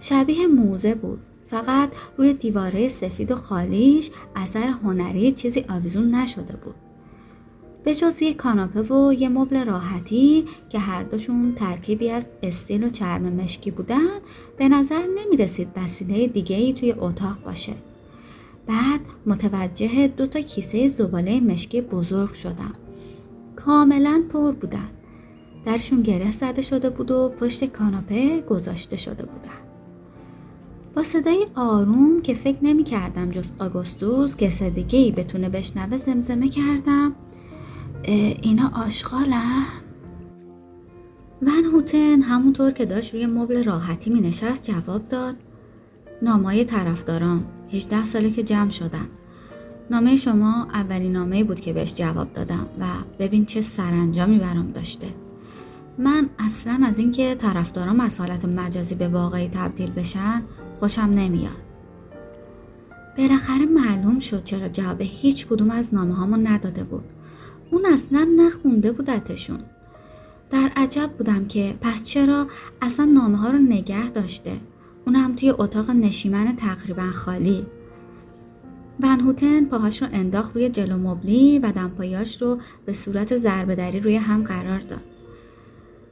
شبیه 0.00 0.46
موزه 0.46 0.94
بود 0.94 1.18
فقط 1.50 1.90
روی 2.16 2.32
دیواره 2.32 2.88
سفید 2.88 3.30
و 3.30 3.34
خالیش 3.34 4.10
اثر 4.36 4.68
هنری 4.68 5.32
چیزی 5.32 5.64
آویزون 5.68 6.14
نشده 6.14 6.56
بود. 6.56 6.74
به 7.84 7.94
جز 7.94 8.22
یک 8.22 8.36
کاناپه 8.36 8.82
و 8.82 9.12
یه 9.12 9.28
مبل 9.28 9.64
راحتی 9.64 10.44
که 10.68 10.78
هر 10.78 11.02
دوشون 11.02 11.54
ترکیبی 11.54 12.10
از 12.10 12.26
استیل 12.42 12.84
و 12.84 12.90
چرم 12.90 13.22
مشکی 13.22 13.70
بودن 13.70 14.18
به 14.56 14.68
نظر 14.68 15.02
نمی 15.18 15.36
رسید 15.36 15.68
وسیله 15.76 16.26
دیگه 16.26 16.56
ای 16.56 16.72
توی 16.72 16.92
اتاق 16.92 17.42
باشه. 17.44 17.72
بعد 18.66 19.00
متوجه 19.26 20.08
دو 20.08 20.26
تا 20.26 20.40
کیسه 20.40 20.88
زباله 20.88 21.40
مشکی 21.40 21.80
بزرگ 21.80 22.32
شدم. 22.32 22.74
کاملا 23.56 24.22
پر 24.32 24.52
بودن. 24.52 24.88
درشون 25.64 26.02
گره 26.02 26.32
زده 26.32 26.62
شده 26.62 26.90
بود 26.90 27.10
و 27.10 27.28
پشت 27.28 27.64
کاناپه 27.64 28.40
گذاشته 28.40 28.96
شده 28.96 29.24
بودن. 29.24 29.66
با 30.94 31.02
صدای 31.02 31.46
آروم 31.54 32.22
که 32.22 32.34
فکر 32.34 32.58
نمی 32.62 32.84
کردم 32.84 33.30
جز 33.30 33.50
آگوستوس 33.58 34.36
که 34.36 34.48
دیگه 34.48 35.12
بتونه 35.12 35.48
بشنوه 35.48 35.96
زمزمه 35.96 36.48
کردم 36.48 37.12
اینا 38.42 38.72
آشغالن؟ 38.86 39.64
ون 41.42 41.64
هوتن 41.64 42.22
همونطور 42.22 42.70
که 42.70 42.86
داشت 42.86 43.14
روی 43.14 43.26
مبل 43.26 43.64
راحتی 43.64 44.10
می 44.10 44.20
نشست 44.20 44.62
جواب 44.62 45.08
داد 45.08 45.36
نامای 46.22 46.64
طرفداران 46.64 47.44
18 47.72 48.04
ساله 48.04 48.30
که 48.30 48.42
جمع 48.42 48.70
شدم. 48.70 49.08
نامه 49.90 50.16
شما 50.16 50.68
اولین 50.72 51.12
نامه 51.12 51.44
بود 51.44 51.60
که 51.60 51.72
بهش 51.72 51.94
جواب 51.94 52.32
دادم 52.32 52.66
و 52.80 52.86
ببین 53.18 53.44
چه 53.44 53.62
سرانجامی 53.62 54.38
برام 54.38 54.70
داشته. 54.70 55.06
من 55.98 56.28
اصلا 56.38 56.80
از 56.86 56.98
اینکه 56.98 57.34
طرفدارام 57.34 58.00
از 58.00 58.20
حالت 58.20 58.44
مجازی 58.44 58.94
به 58.94 59.08
واقعی 59.08 59.48
تبدیل 59.48 59.90
بشن 59.90 60.42
خوشم 60.78 61.02
نمیاد. 61.02 61.66
بالاخره 63.18 63.66
معلوم 63.66 64.18
شد 64.18 64.44
چرا 64.44 64.68
جواب 64.68 65.00
هیچ 65.00 65.46
کدوم 65.46 65.70
از 65.70 65.94
نامه 65.94 66.14
هامون 66.14 66.46
نداده 66.46 66.84
بود. 66.84 67.04
اون 67.70 67.86
اصلا 67.86 68.28
نخونده 68.36 68.92
بودتشون. 68.92 69.58
در 70.50 70.70
عجب 70.76 71.10
بودم 71.18 71.46
که 71.46 71.74
پس 71.80 72.04
چرا 72.04 72.46
اصلا 72.82 73.04
نامه 73.04 73.38
ها 73.38 73.50
رو 73.50 73.58
نگه 73.58 74.10
داشته؟ 74.10 74.52
اونم 75.06 75.36
توی 75.36 75.50
اتاق 75.50 75.90
نشیمن 75.90 76.56
تقریبا 76.56 77.10
خالی. 77.10 77.66
هوتن 79.02 79.64
پاهاش 79.64 80.02
رو 80.02 80.08
انداخت 80.12 80.54
روی 80.54 80.68
جلو 80.68 80.96
مبلی 80.96 81.58
و 81.58 81.72
دمپایاش 81.72 82.42
رو 82.42 82.58
به 82.86 82.92
صورت 82.92 83.36
ضربه 83.36 84.00
روی 84.00 84.16
هم 84.16 84.44
قرار 84.44 84.78
داد. 84.78 85.00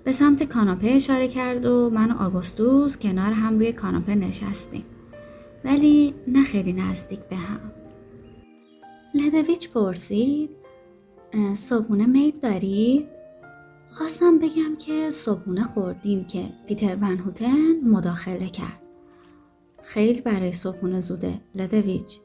به 0.05 0.13
سمت 0.13 0.43
کاناپه 0.43 0.89
اشاره 0.89 1.29
کرد 1.29 1.67
و 1.67 1.91
من 1.91 2.11
و 2.11 2.23
آگوستوس 2.23 2.99
کنار 2.99 3.33
هم 3.33 3.59
روی 3.59 3.73
کاناپه 3.73 4.15
نشستیم. 4.15 4.85
ولی 5.65 6.15
نه 6.29 6.45
خیلی 6.45 6.73
نزدیک 6.73 7.21
به 7.21 7.37
هم. 7.37 7.61
لدویچ 9.15 9.71
پرسید 9.71 10.51
صبحونه 11.55 12.07
میل 12.07 12.39
دارید؟ 12.43 13.07
خواستم 13.91 14.39
بگم 14.39 14.77
که 14.79 15.11
صبحونه 15.11 15.65
خوردیم 15.65 16.25
که 16.25 16.45
پیتر 16.69 16.97
ون 16.97 17.19
هوتن 17.19 17.81
مداخله 17.85 18.49
کرد. 18.49 18.84
خیلی 19.85 20.21
برای 20.21 20.53
صبحونه 20.53 21.01
زوده 21.01 21.41
لدویچ 21.55 22.21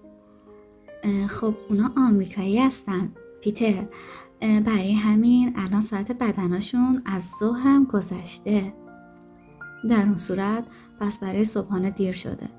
خب 1.28 1.54
اونا 1.70 1.92
آمریکایی 1.98 2.60
هستن. 2.60 3.12
پیتر 3.42 3.86
برای 4.42 4.94
همین 4.94 5.54
الان 5.56 5.82
ساعت 5.82 6.12
بدناشون 6.12 7.02
از 7.06 7.24
ظهرم 7.40 7.86
گذشته. 7.86 8.74
در 9.90 10.02
اون 10.02 10.16
صورت 10.16 10.64
پس 11.00 11.18
برای 11.18 11.46
صبحانه 11.46 11.90
دیر 11.90 12.14
شده. 12.14 12.50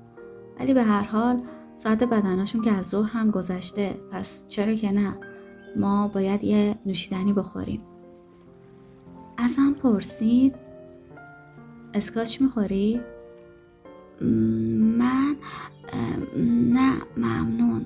ولی 0.59 0.73
به 0.73 0.83
هر 0.83 1.03
حال 1.03 1.41
ساعت 1.75 2.03
بدناشون 2.03 2.61
که 2.61 2.71
از 2.71 2.85
ظهر 2.89 3.09
هم 3.09 3.31
گذشته. 3.31 3.95
پس 4.11 4.45
چرا 4.47 4.73
که 4.73 4.91
نه؟ 4.91 5.13
ما 5.77 6.07
باید 6.07 6.43
یه 6.43 6.75
نوشیدنی 6.85 7.33
بخوریم. 7.33 7.81
ازم 9.37 9.73
پرسید 9.73 10.55
اسکاچ 11.93 12.41
می‌خوری؟ 12.41 13.01
من 14.21 15.35
نه 16.37 17.01
ممنون. 17.17 17.85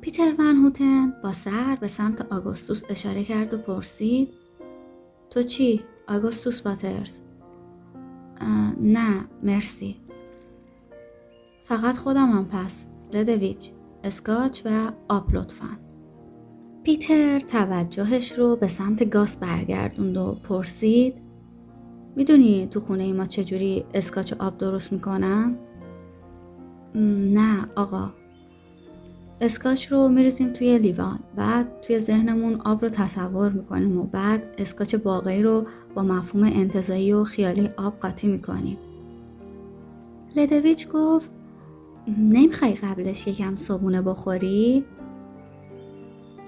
پیتر 0.00 0.34
ون 0.38 0.56
هوتن 0.56 1.12
با 1.22 1.32
سر 1.32 1.78
به 1.80 1.88
سمت 1.88 2.32
آگوستوس 2.32 2.82
اشاره 2.88 3.24
کرد 3.24 3.54
و 3.54 3.58
پرسید 3.58 4.28
تو 5.30 5.42
چی؟ 5.42 5.84
آگوستوس 6.08 6.66
واترز. 6.66 7.20
نه 8.80 9.24
مرسی. 9.42 9.96
فقط 11.62 11.98
خودمم 11.98 12.44
پس. 12.44 12.86
لدویچ 13.12 13.70
اسکاچ 14.04 14.62
و 14.64 14.92
آب 15.08 15.34
لطفا. 15.34 15.78
پیتر 16.82 17.40
توجهش 17.40 18.32
رو 18.32 18.56
به 18.56 18.68
سمت 18.68 19.10
گاس 19.10 19.36
برگردوند 19.36 20.16
و 20.16 20.34
پرسید 20.34 21.21
می‌دونی 22.16 22.66
تو 22.70 22.80
خونه 22.80 23.12
ما 23.12 23.26
چجوری 23.26 23.84
اسکاچ 23.94 24.32
آب 24.32 24.58
درست 24.58 24.92
می‌کنم؟ 24.92 25.56
نه 27.34 27.68
آقا 27.76 28.10
اسکاچ 29.40 29.92
رو 29.92 30.08
میریزیم 30.08 30.52
توی 30.52 30.78
لیوان 30.78 31.18
بعد 31.36 31.80
توی 31.86 31.98
ذهنمون 31.98 32.60
آب 32.60 32.82
رو 32.82 32.88
تصور 32.88 33.50
می‌کنیم 33.50 33.98
و 33.98 34.02
بعد 34.02 34.42
اسکاچ 34.58 34.94
واقعی 35.04 35.42
رو 35.42 35.66
با 35.94 36.02
مفهوم 36.02 36.44
انتزاعی 36.44 37.12
و 37.12 37.24
خیالی 37.24 37.68
آب 37.76 38.00
قاطی 38.00 38.26
می‌کنیم 38.26 38.78
لدویچ 40.36 40.88
گفت 40.88 41.32
نمی‌خوای 42.18 42.74
قبلش 42.74 43.26
یکم 43.26 43.56
صبونه 43.56 44.02
بخوری؟ 44.02 44.84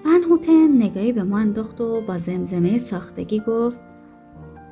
من 0.05 0.21
هوتن 0.29 0.83
نگاهی 0.83 1.13
به 1.13 1.23
ما 1.23 1.37
انداخت 1.37 1.81
و 1.81 2.01
با 2.01 2.17
زمزمه 2.17 2.77
ساختگی 2.77 3.41
گفت 3.47 3.79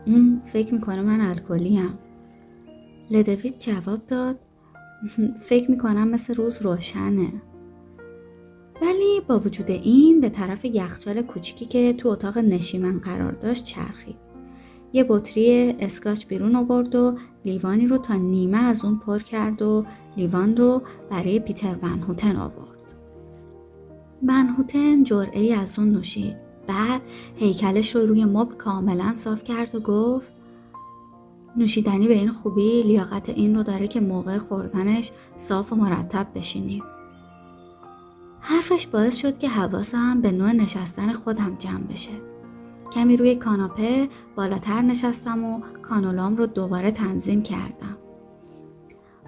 اون 0.05 0.41
فکر 0.45 0.74
می‌کنه 0.74 1.01
من 1.01 1.22
الکلیم. 1.22 1.98
لدویت 3.12 3.60
جواب 3.60 4.07
داد 4.07 4.39
فکر 5.41 5.72
می‌کنم 5.72 6.07
مثل 6.07 6.36
روز 6.36 6.62
روشنه. 6.62 7.33
ولی 8.81 9.22
با 9.27 9.39
وجود 9.39 9.72
این 9.72 10.22
به 10.22 10.29
طرف 10.29 10.65
یخچال 10.65 11.22
کوچیکی 11.22 11.65
که 11.65 11.93
تو 11.93 12.10
اتاق 12.10 12.38
نشیمن 12.38 13.00
قرار 13.00 13.31
داشت 13.31 13.63
چرخید. 13.63 14.15
یه 14.93 15.05
بطری 15.10 15.75
اسکاچ 15.79 16.25
بیرون 16.25 16.55
آورد 16.55 16.95
و 16.95 17.17
لیوانی 17.45 17.88
رو 17.88 17.98
تا 17.98 18.13
نیمه 18.13 18.57
از 18.57 18.86
اون 18.86 19.00
پر 19.00 19.19
کرد 19.19 19.62
و 19.62 19.86
لیوان 20.17 20.57
رو 20.57 20.81
برای 21.10 21.39
پیتر 21.39 21.75
ون 21.81 22.00
هوتن 22.00 22.36
آورد. 22.36 22.93
هوتن 24.29 25.03
جرعه 25.03 25.53
از 25.55 25.79
اون 25.79 25.89
نوشید. 25.89 26.43
بعد 26.67 27.01
هیکلش 27.36 27.96
رو 27.96 28.05
روی 28.05 28.25
مبل 28.25 28.55
کاملا 28.55 29.15
صاف 29.15 29.43
کرد 29.43 29.75
و 29.75 29.79
گفت 29.79 30.34
نوشیدنی 31.55 32.08
به 32.08 32.13
این 32.13 32.32
خوبی 32.32 32.84
لیاقت 32.84 33.29
این 33.29 33.55
رو 33.55 33.63
داره 33.63 33.88
که 33.88 34.00
موقع 34.00 34.38
خوردنش 34.38 35.12
صاف 35.38 35.74
و 35.74 35.75
مرتب 35.75 36.27
بشینیم. 36.36 36.84
حرفش 38.39 38.88
باعث 38.88 39.15
شد 39.15 39.38
که 39.38 39.50
حواسم 39.50 40.22
به 40.22 40.32
نوع 40.32 40.51
نشستن 40.51 41.13
خودم 41.13 41.55
جمع 41.60 41.84
بشه. 41.84 42.12
کمی 42.91 43.17
روی 43.17 43.36
کاناپه 43.36 44.10
بالاتر 44.36 44.82
نشستم 44.82 45.43
و 45.43 45.60
کانولام 45.82 46.36
رو 46.38 46.46
دوباره 46.46 46.91
تنظیم 46.91 47.43
کردم. 47.43 47.98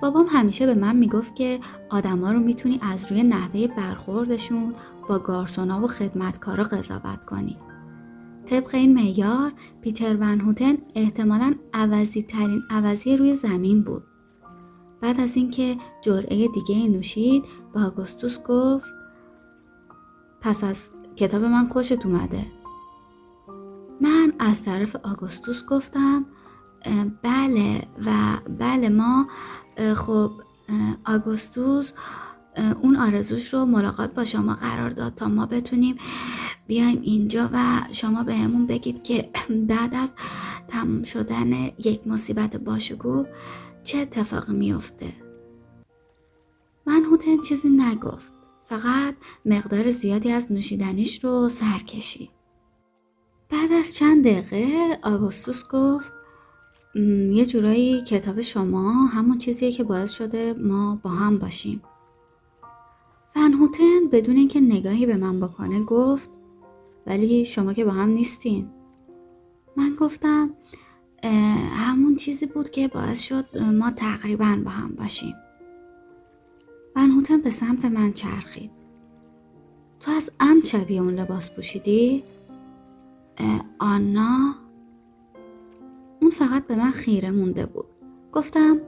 بابام 0.01 0.25
همیشه 0.29 0.65
به 0.65 0.73
من 0.73 0.95
می‌گفت 0.95 1.35
که 1.35 1.59
آدما 1.89 2.31
رو 2.31 2.39
می‌تونی 2.39 2.79
از 2.83 3.11
روی 3.11 3.23
نحوه 3.23 3.67
برخوردشون 3.67 4.75
با 5.09 5.19
گارسونا 5.19 5.83
و 5.83 5.87
خدمتکارا 5.87 6.63
قضاوت 6.63 7.25
کنی. 7.25 7.57
طبق 8.45 8.75
این 8.75 8.93
معیار 8.93 9.53
پیتر 9.81 10.15
ون 10.15 10.39
هوتن 10.39 10.77
احتمالا 10.95 11.53
عوضی 11.73 12.23
ترین 12.23 12.61
عوضی 12.69 13.17
روی 13.17 13.35
زمین 13.35 13.83
بود. 13.83 14.03
بعد 15.01 15.19
از 15.19 15.35
اینکه 15.35 15.77
جرعه 16.01 16.47
دیگه 16.47 16.87
نوشید 16.87 17.43
با 17.73 17.83
آگوستوس 17.83 18.39
گفت 18.47 18.85
پس 20.41 20.63
از 20.63 20.89
کتاب 21.15 21.43
من 21.43 21.67
خوشت 21.67 22.05
اومده 22.05 22.45
من 24.01 24.33
از 24.39 24.63
طرف 24.63 24.95
آگوستوس 24.95 25.65
گفتم 25.65 26.25
بله 27.21 27.81
و 28.05 28.11
بله 28.59 28.89
ما 28.89 29.27
خب 29.95 30.31
آگوستوس 31.05 31.91
اون 32.81 32.95
آرزوش 32.95 33.53
رو 33.53 33.65
ملاقات 33.65 34.13
با 34.13 34.25
شما 34.25 34.53
قرار 34.53 34.89
داد 34.89 35.15
تا 35.15 35.27
ما 35.27 35.45
بتونیم 35.45 35.97
بیایم 36.67 36.99
اینجا 37.01 37.49
و 37.53 37.81
شما 37.91 38.23
بهمون 38.23 38.65
بگید 38.65 39.03
که 39.03 39.29
بعد 39.69 39.95
از 39.95 40.09
تموم 40.67 41.03
شدن 41.03 41.53
یک 41.65 42.07
مصیبت 42.07 42.57
باشگو 42.57 43.25
چه 43.83 43.97
اتفاقی 43.97 44.53
میافته؟ 44.53 45.13
من 46.85 47.03
هوتن 47.03 47.41
چیزی 47.41 47.69
نگفت 47.69 48.33
فقط 48.65 49.15
مقدار 49.45 49.91
زیادی 49.91 50.31
از 50.31 50.51
نوشیدنیش 50.51 51.23
رو 51.23 51.49
سر 51.49 51.79
کشید 51.87 52.29
بعد 53.49 53.71
از 53.71 53.95
چند 53.95 54.27
دقیقه 54.27 54.99
آگوستوس 55.03 55.63
گفت 55.71 56.13
یه 56.95 57.45
جورایی 57.45 58.01
کتاب 58.01 58.41
شما 58.41 59.05
همون 59.05 59.37
چیزیه 59.37 59.71
که 59.71 59.83
باعث 59.83 60.11
شده 60.11 60.53
ما 60.53 60.99
با 61.03 61.09
هم 61.09 61.37
باشیم. 61.37 61.81
هوتن 63.35 64.07
بدون 64.11 64.35
اینکه 64.35 64.61
نگاهی 64.61 65.05
به 65.05 65.15
من 65.15 65.39
بکنه 65.39 65.83
گفت 65.83 66.29
ولی 67.07 67.45
شما 67.45 67.73
که 67.73 67.85
با 67.85 67.91
هم 67.91 68.09
نیستین. 68.09 68.69
من 69.77 69.95
گفتم 69.99 70.49
همون 71.75 72.15
چیزی 72.15 72.45
بود 72.45 72.69
که 72.69 72.87
باعث 72.87 73.21
شد 73.21 73.57
ما 73.57 73.91
تقریبا 73.91 74.59
با 74.65 74.71
هم 74.71 74.95
باشیم. 74.95 75.35
هوتن 76.95 77.41
به 77.41 77.51
سمت 77.51 77.85
من 77.85 78.13
چرخید. 78.13 78.71
تو 79.99 80.11
از 80.11 80.31
ام 80.39 80.61
شبیه 80.61 81.01
اون 81.01 81.13
لباس 81.13 81.49
پوشیدی؟ 81.49 82.23
آنا 83.79 84.55
اون 86.25 86.33
فقط 86.33 86.67
به 86.67 86.75
من 86.75 86.91
خیره 86.91 87.31
مونده 87.31 87.65
بود. 87.65 87.85
گفتم 88.31 88.81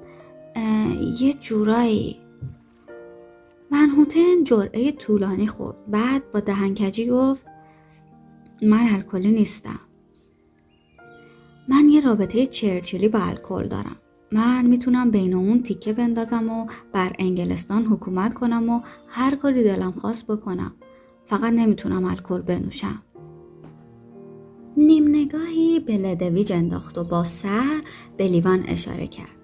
یه 1.20 1.34
جورایی. 1.34 2.18
منحوتن 3.72 4.44
جرعه 4.44 4.92
طولانی 4.92 5.48
خورد. 5.48 5.76
بعد 5.88 6.32
با 6.32 6.40
دهنکجی 6.40 7.08
گفت 7.08 7.46
من 8.62 8.94
الکلی 8.94 9.32
نیستم. 9.32 9.80
من 11.68 11.90
یه 11.90 12.02
رابطه 12.02 12.46
چرچلی 12.46 13.08
با 13.08 13.20
الکل 13.20 13.68
دارم. 13.68 13.96
من 14.32 14.66
می‌تونم 14.66 15.12
بین 15.12 15.34
اون 15.34 15.64
تیکه 15.64 15.94
بندازم 15.94 16.50
و 16.50 16.68
بر 16.94 17.14
انگلستان 17.20 17.86
حکومت 17.86 18.34
کنم 18.34 18.70
و 18.70 18.82
هر 19.08 19.36
کاری 19.36 19.64
دلم 19.64 19.92
خواست 19.92 20.28
بکنم. 20.28 20.72
فقط 21.26 21.54
نمی‌تونم 21.54 22.06
الکل 22.06 22.42
بنوشم. 22.42 23.02
نیم 24.78 25.08
نگاهی 25.08 25.80
به 25.80 25.98
لدویج 25.98 26.54
انداخت 26.54 26.98
و 26.98 27.04
با 27.04 27.24
سر 27.24 27.82
به 28.18 28.28
لیوان 28.28 28.64
اشاره 28.68 29.08
کرد. 29.08 29.38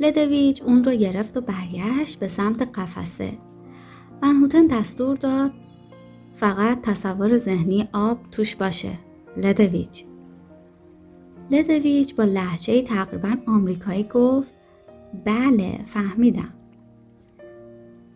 لدویج 0.00 0.62
اون 0.62 0.84
رو 0.84 0.92
گرفت 0.92 1.36
و 1.36 1.40
برگشت 1.40 2.18
به 2.18 2.28
سمت 2.28 2.62
قفسه. 2.78 3.32
منهوتن 4.22 4.66
دستور 4.66 5.16
داد 5.16 5.52
فقط 6.36 6.82
تصور 6.82 7.36
ذهنی 7.38 7.88
آب 7.92 8.18
توش 8.30 8.56
باشه. 8.56 8.98
لدویج. 9.36 10.02
لدویج 11.50 12.14
با 12.14 12.24
لحجه 12.24 12.82
تقریبا 12.82 13.36
آمریکایی 13.46 14.04
گفت 14.04 14.54
بله 15.24 15.78
فهمیدم. 15.84 16.54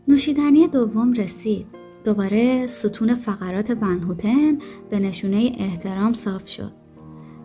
نوشیدنی 0.09 0.67
دوم 0.67 1.13
رسید. 1.13 1.67
دوباره 2.07 2.67
ستون 2.67 3.15
فقرات 3.15 3.73
بنهوتن 3.73 4.59
به 4.91 4.99
نشونه 4.99 5.53
احترام 5.59 6.15
صاف 6.15 6.49
شد. 6.49 6.73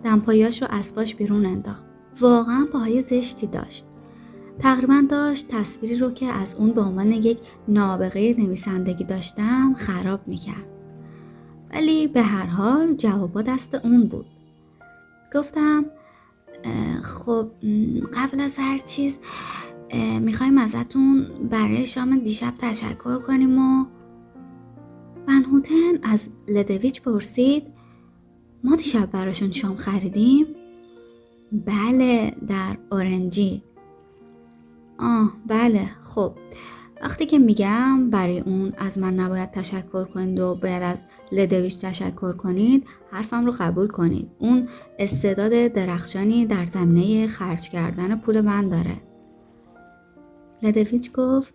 دمپایاش 0.04 0.62
رو 0.62 0.68
اسباش 0.72 1.16
بیرون 1.16 1.46
انداخت. 1.46 1.86
واقعا 2.20 2.68
پاهای 2.74 3.02
زشتی 3.02 3.48
داشت. 3.48 3.86
تقریبا 4.60 5.04
داشت 5.10 5.48
تصویری 5.48 5.98
رو 5.98 6.12
که 6.12 6.26
از 6.26 6.56
اون 6.56 6.72
به 6.72 6.82
عنوان 6.82 7.12
یک 7.12 7.38
نابغه 7.68 8.36
نویسندگی 8.38 9.04
داشتم 9.04 9.74
خراب 9.78 10.28
می‌کرد. 10.28 10.66
ولی 11.74 12.08
به 12.08 12.22
هر 12.22 12.46
حال 12.46 12.94
جوابا 12.96 13.42
دست 13.42 13.76
اون 13.76 14.06
بود. 14.06 14.26
گفتم 15.36 15.86
خب 17.02 17.48
قبل 18.14 18.40
از 18.40 18.56
هر 18.58 18.78
چیز 18.78 19.20
می‌خوایم 20.20 20.58
ازتون 20.58 21.26
برای 21.50 21.86
شام 21.86 22.20
دیشب 22.20 22.54
تشکر 22.60 23.20
کنیم 23.20 23.60
و 23.60 23.86
منهوتن 25.28 26.04
از 26.04 26.28
لدویچ 26.48 27.02
پرسید 27.02 27.64
ما 28.64 28.76
دیشب 28.76 29.12
براشون 29.12 29.52
شام 29.52 29.76
خریدیم؟ 29.76 30.46
بله 31.52 32.34
در 32.48 32.78
اورنجی. 32.92 33.64
آه 35.00 35.34
بله 35.48 35.90
خب. 36.02 36.34
وقتی 37.02 37.26
که 37.26 37.40
میگم 37.40 38.10
برای 38.10 38.40
اون 38.40 38.74
از 38.78 38.98
من 39.00 39.14
نباید 39.14 39.52
تشکر 39.52 40.04
کنید 40.04 40.40
و 40.40 40.56
باید 40.56 40.84
از 40.84 41.02
لدویچ 41.32 41.80
تشکر 41.80 42.34
کنید 42.34 42.88
حرفم 43.12 43.46
رو 43.46 43.54
قبول 43.60 43.88
کنید. 43.88 44.32
اون 44.40 44.68
استعداد 45.00 45.52
درخشانی 45.52 46.46
در 46.46 46.66
زمینه 46.66 47.28
خرج 47.28 47.70
کردن 47.70 48.16
پول 48.16 48.42
من 48.42 48.70
داره. 48.70 48.96
لدویچ 50.64 51.12
گفت 51.12 51.54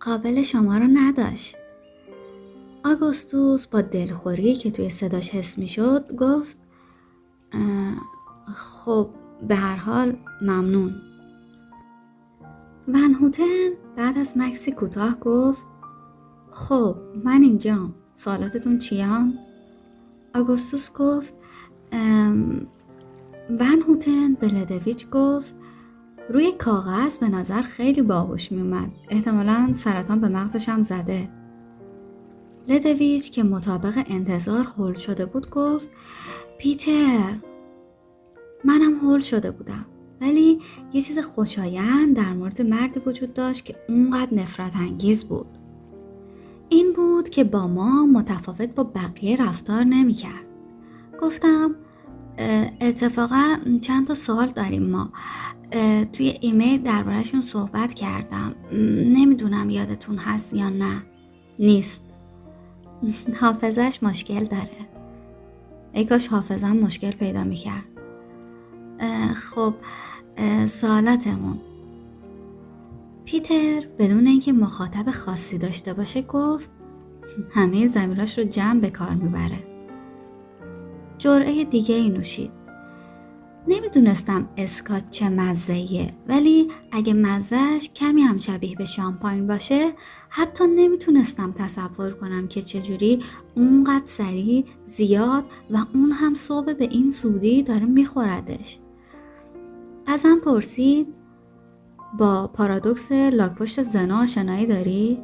قابل 0.00 0.42
شما 0.42 0.78
رو 0.78 0.86
نداشت. 0.92 1.56
آگوستوس 2.92 3.66
با 3.66 3.80
دلخوری 3.80 4.54
که 4.54 4.70
توی 4.70 4.90
صداش 4.90 5.30
حس 5.30 5.58
می‌شد 5.58 6.16
گفت 6.16 6.58
خب 8.54 9.10
به 9.48 9.54
هر 9.54 9.76
حال 9.76 10.16
ممنون. 10.42 10.94
ون 12.88 13.14
هوتن 13.14 13.68
بعد 13.96 14.18
از 14.18 14.36
مکسی 14.36 14.72
کوتاه 14.72 15.20
گفت 15.20 15.66
خب 16.50 16.96
من 17.24 17.42
اینجام. 17.42 17.94
سوالاتتون 18.16 18.78
چیان؟ 18.78 19.38
آگوستوس 20.34 20.92
گفت 20.92 21.34
ون 23.50 23.82
هوتن 23.88 24.34
به 24.34 24.46
لدویچ 24.46 25.10
گفت 25.10 25.54
روی 26.30 26.52
کاغذ 26.52 27.18
به 27.18 27.28
نظر 27.28 27.62
خیلی 27.62 28.02
باهوش 28.02 28.52
میومد 28.52 28.90
احتمالا 29.08 29.70
سرطان 29.74 30.20
به 30.20 30.28
مغزش 30.28 30.68
هم 30.68 30.82
زده. 30.82 31.37
لدویچ 32.68 33.30
که 33.30 33.42
مطابق 33.42 34.04
انتظار 34.06 34.64
هول 34.64 34.94
شده 34.94 35.26
بود 35.26 35.50
گفت 35.50 35.88
پیتر 36.58 37.34
منم 38.64 38.94
هول 38.94 39.20
شده 39.20 39.50
بودم 39.50 39.86
ولی 40.20 40.60
یه 40.92 41.02
چیز 41.02 41.18
خوشایند 41.18 42.16
در 42.16 42.32
مورد 42.32 42.62
مردی 42.62 43.00
وجود 43.06 43.34
داشت 43.34 43.64
که 43.64 43.76
اونقدر 43.88 44.34
نفرت 44.34 44.76
انگیز 44.76 45.24
بود. 45.24 45.46
این 46.68 46.92
بود 46.92 47.28
که 47.28 47.44
با 47.44 47.68
ما 47.68 48.06
متفاوت 48.06 48.74
با 48.74 48.84
بقیه 48.84 49.36
رفتار 49.36 49.84
نمی‌کرد. 49.84 50.44
گفتم 51.22 51.74
اتفاقا 52.80 53.56
چند 53.80 54.06
تا 54.06 54.14
سوال 54.14 54.48
داریم 54.48 54.90
ما 54.90 55.12
توی 56.12 56.38
ایمیل 56.40 56.82
دربارهشون 56.82 57.40
صحبت 57.40 57.94
کردم 57.94 58.54
نمی‌دونم 59.16 59.70
یادتون 59.70 60.18
هست 60.18 60.54
یا 60.54 60.68
نه 60.68 61.02
نیست 61.58 62.07
حافظش 63.40 63.98
مشکل 64.02 64.44
داره. 64.44 64.88
ای 65.92 66.04
کاش 66.04 66.26
حافظم 66.26 66.76
مشکل 66.76 67.10
پیدا 67.10 67.44
می‌کرد. 67.44 67.84
خب 69.34 69.74
سوالاتمون. 70.66 71.60
پیتر 73.24 73.86
بدون 73.98 74.26
اینکه 74.26 74.52
مخاطب 74.52 75.10
خاصی 75.10 75.58
داشته 75.58 75.94
باشه 75.94 76.22
گفت 76.22 76.70
همه 77.54 77.86
زمیراش 77.86 78.38
رو 78.38 78.44
جمع 78.44 78.80
به 78.80 78.90
کار 78.90 79.10
می‌بره. 79.10 79.64
جرعه 81.18 81.64
دیگه 81.64 81.94
ای 81.94 82.10
نوشید. 82.10 82.50
نمی‌دونستم 83.68 84.48
اسکات 84.56 85.10
چه 85.10 85.28
مزهیه 85.28 86.14
ولی 86.28 86.68
اگه 86.92 87.14
مزهش 87.14 87.90
کمی 87.90 88.22
هم 88.22 88.38
شبیه 88.38 88.76
به 88.76 88.84
شامپاین 88.84 89.46
باشه 89.46 89.92
حتی 90.28 90.64
نمی‌تونستم 90.66 91.52
تصور 91.52 92.10
کنم 92.10 92.48
که 92.48 92.62
چجوری 92.62 93.22
اونقدر 93.54 94.06
سریع 94.06 94.64
زیاد 94.86 95.44
و 95.70 95.76
اون 95.94 96.10
هم 96.12 96.34
صبح 96.34 96.72
به 96.72 96.84
این 96.84 97.10
زودی 97.10 97.62
داره 97.62 97.84
میخوردش 97.84 98.78
ازم 100.06 100.38
پرسید 100.44 101.06
با 102.18 102.46
پارادوکس 102.46 103.12
لاکپشت 103.12 103.82
زنا 103.82 104.22
آشنایی 104.22 104.66
داری؟ 104.66 105.18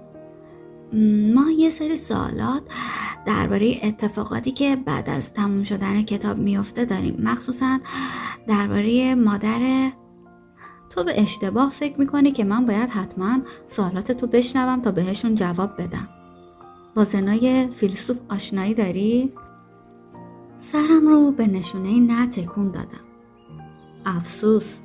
ما 1.35 1.51
یه 1.51 1.71
سری 1.71 1.97
سوالات 1.97 2.62
درباره 3.27 3.81
اتفاقاتی 3.83 4.51
که 4.51 4.77
بعد 4.77 5.11
از 5.11 5.35
تموم 5.35 5.64
شدن 5.64 6.03
کتاب 6.03 6.38
میفته 6.38 6.85
داریم 6.85 7.17
مخصوصا 7.23 7.79
درباره 8.47 9.14
مادر 9.14 9.93
تو 10.94 11.04
به 11.04 11.20
اشتباه 11.20 11.70
فکر 11.70 11.98
می‌کنی 11.98 12.33
که 12.33 12.44
من 12.44 12.66
باید 12.66 12.90
حتما 12.90 13.38
سوالات 13.66 14.12
تو 14.12 14.26
بشنوم 14.26 14.83
تا 14.83 14.90
بهشون 14.90 15.35
جواب 15.35 15.83
بدم 15.83 16.09
با 16.94 17.04
زنای 17.04 17.68
فیلسوف 17.68 18.18
آشنایی 18.28 18.74
داری؟ 18.74 19.33
سرم 20.59 21.09
رو 21.09 21.30
به 21.30 21.46
نشونه 21.46 22.00
نه 22.00 22.26
تکون 22.26 22.70
دادم 22.70 23.04
افسوس 24.07 24.78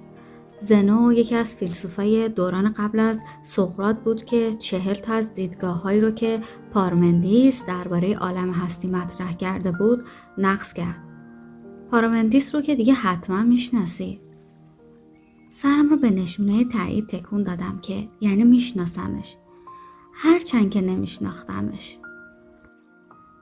زنو 0.59 1.13
یکی 1.13 1.35
از 1.35 1.55
فیلسوفای 1.55 2.29
دوران 2.29 2.73
قبل 2.73 2.99
از 2.99 3.19
سقراط 3.43 3.97
بود 3.97 4.25
که 4.25 4.53
چهل 4.53 4.95
تا 4.95 5.13
از 5.13 5.33
دیدگاه 5.33 5.81
هایی 5.81 6.01
رو 6.01 6.11
که 6.11 6.39
پارمندیس 6.73 7.65
درباره 7.65 8.15
عالم 8.15 8.51
هستی 8.51 8.87
مطرح 8.87 9.33
کرده 9.33 9.71
بود 9.71 10.05
نقص 10.37 10.73
کرد. 10.73 11.03
پارمندیس 11.91 12.55
رو 12.55 12.61
که 12.61 12.75
دیگه 12.75 12.93
حتما 12.93 13.43
می‌شناسی. 13.43 14.21
سرم 15.51 15.89
رو 15.89 15.97
به 15.97 16.09
نشونه 16.09 16.65
تایید 16.65 17.07
تکون 17.07 17.43
دادم 17.43 17.79
که 17.81 18.07
یعنی 18.21 18.43
میشناسمش. 18.43 19.35
هرچند 20.13 20.69
که 20.69 20.81
نمیشناختمش. 20.81 21.97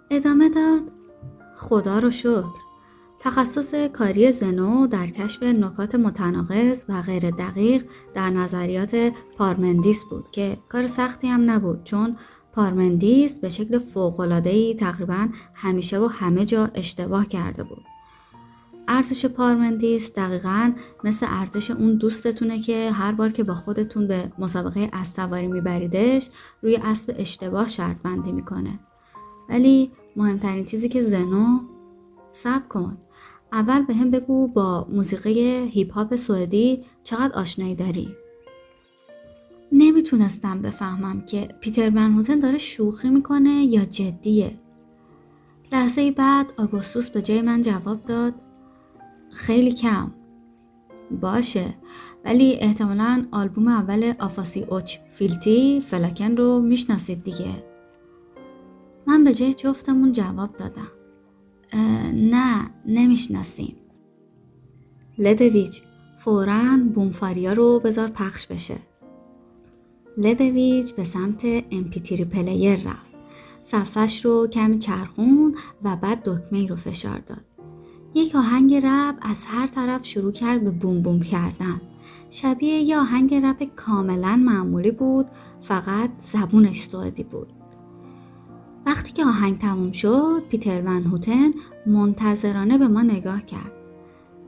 ادامه 0.09 0.49
داد 0.49 0.81
خدا 1.55 1.99
رو 1.99 2.09
شکر. 2.09 2.67
تخصص 3.19 3.73
کاری 3.73 4.31
زنو 4.31 4.87
در 4.87 5.07
کشف 5.07 5.43
نکات 5.43 5.95
متناقض 5.95 6.85
و 6.89 7.01
غیر 7.01 7.31
دقیق 7.31 7.85
در 8.13 8.29
نظریات 8.29 9.13
پارمندیس 9.37 10.03
بود 10.05 10.31
که 10.31 10.57
کار 10.69 10.87
سختی 10.87 11.27
هم 11.27 11.49
نبود 11.49 11.83
چون 11.83 12.17
پارمندیس 12.53 13.39
به 13.39 13.49
شکل 13.49 13.79
فوق‌العاده‌ای 13.79 14.75
تقریبا 14.75 15.27
همیشه 15.53 15.99
و 15.99 16.07
همه 16.07 16.45
جا 16.45 16.69
اشتباه 16.75 17.27
کرده 17.27 17.63
بود. 17.63 17.83
ارزش 18.87 19.25
پارمندیس 19.25 20.13
دقیقا 20.13 20.73
مثل 21.03 21.25
ارزش 21.29 21.71
اون 21.71 21.95
دوستتونه 21.95 22.59
که 22.59 22.91
هر 22.91 23.11
بار 23.11 23.29
که 23.29 23.43
با 23.43 23.55
خودتون 23.55 24.07
به 24.07 24.31
مسابقه 24.39 24.89
اسب 24.93 25.13
سواری 25.13 25.47
میبریدش 25.47 26.29
روی 26.61 26.75
اسب 26.75 27.13
اشتباه 27.17 27.67
شرط 27.67 28.01
بندی 28.01 28.31
می‌کنه. 28.31 28.79
ولی 29.49 29.91
مهمترین 30.15 30.65
چیزی 30.65 30.89
که 30.89 31.03
زنو 31.03 31.59
سب 32.33 32.67
کن 32.69 32.97
اول 33.53 33.81
به 33.81 33.93
هم 33.93 34.11
بگو 34.11 34.47
با 34.47 34.87
موسیقی 34.91 35.41
هیپ 35.67 35.93
هاپ 35.93 36.15
سوئدی 36.15 36.83
چقدر 37.03 37.39
آشنایی 37.39 37.75
داری؟ 37.75 38.15
نمی‌تونستم 39.71 40.61
بفهمم 40.61 41.21
که 41.21 41.47
پیتر 41.61 41.89
هوتن 41.89 42.39
داره 42.39 42.57
شوخی 42.57 43.09
می‌کنه 43.09 43.63
یا 43.63 43.85
جدیه. 43.85 44.59
لحظه 45.71 46.11
بعد 46.11 46.53
آگوستوس 46.57 47.09
به 47.09 47.21
جای 47.21 47.41
من 47.41 47.61
جواب 47.61 48.05
داد 48.05 48.33
خیلی 49.37 49.71
کم. 49.71 50.11
باشه 51.21 51.65
ولی 52.25 52.53
احتمالا 52.53 53.25
آلبوم 53.31 53.67
اول 53.67 54.13
آفاسی 54.19 54.63
اوچ 54.63 54.97
فیلتی 55.13 55.81
فلاکن 55.81 56.37
رو 56.37 56.59
می‌شناسید 56.59 57.23
دیگه. 57.23 57.63
من 59.07 59.23
به 59.23 59.33
جای 59.33 59.53
جفتمون 59.53 60.11
جواب 60.11 60.55
دادم. 60.57 60.91
نه 62.13 62.69
نمی‌شناسیم 62.85 63.75
لدویچ 65.17 65.81
فورا 66.17 66.77
بومفاریا 66.93 67.53
رو 67.53 67.79
بذار 67.79 68.07
پخش 68.07 68.47
بشه 68.47 68.77
لدویچ 70.17 70.93
به 70.93 71.03
سمت 71.03 71.45
MP3 71.71 72.25
player 72.25 72.75
رفت 72.75 73.13
صفحش 73.63 74.25
رو 74.25 74.47
کمی 74.47 74.79
چرخوند 74.79 75.55
و 75.83 75.95
بعد 75.95 76.23
دکمه 76.23 76.67
رو 76.67 76.75
فشار 76.75 77.19
داد 77.19 77.46
یک 78.17 78.35
آهنگ 78.35 78.75
رپ 78.75 79.15
از 79.21 79.45
هر 79.45 79.67
طرف 79.67 80.05
شروع 80.05 80.31
کرد 80.31 80.63
به 80.63 80.71
بوم 80.71 81.01
بوم 81.01 81.19
کردن. 81.19 81.81
شبیه 82.29 82.73
یه 82.73 82.97
آهنگ 82.97 83.33
رپ 83.33 83.75
کاملا 83.75 84.35
معمولی 84.35 84.91
بود 84.91 85.25
فقط 85.61 86.09
زبونش 86.21 86.81
سوئدی 86.81 87.23
بود. 87.23 87.47
وقتی 88.85 89.13
که 89.13 89.25
آهنگ 89.25 89.57
تموم 89.57 89.91
شد 89.91 90.43
پیتر 90.49 90.81
ون 90.81 91.03
هوتن 91.03 91.51
منتظرانه 91.85 92.77
به 92.77 92.87
ما 92.87 93.01
نگاه 93.01 93.45
کرد. 93.45 93.71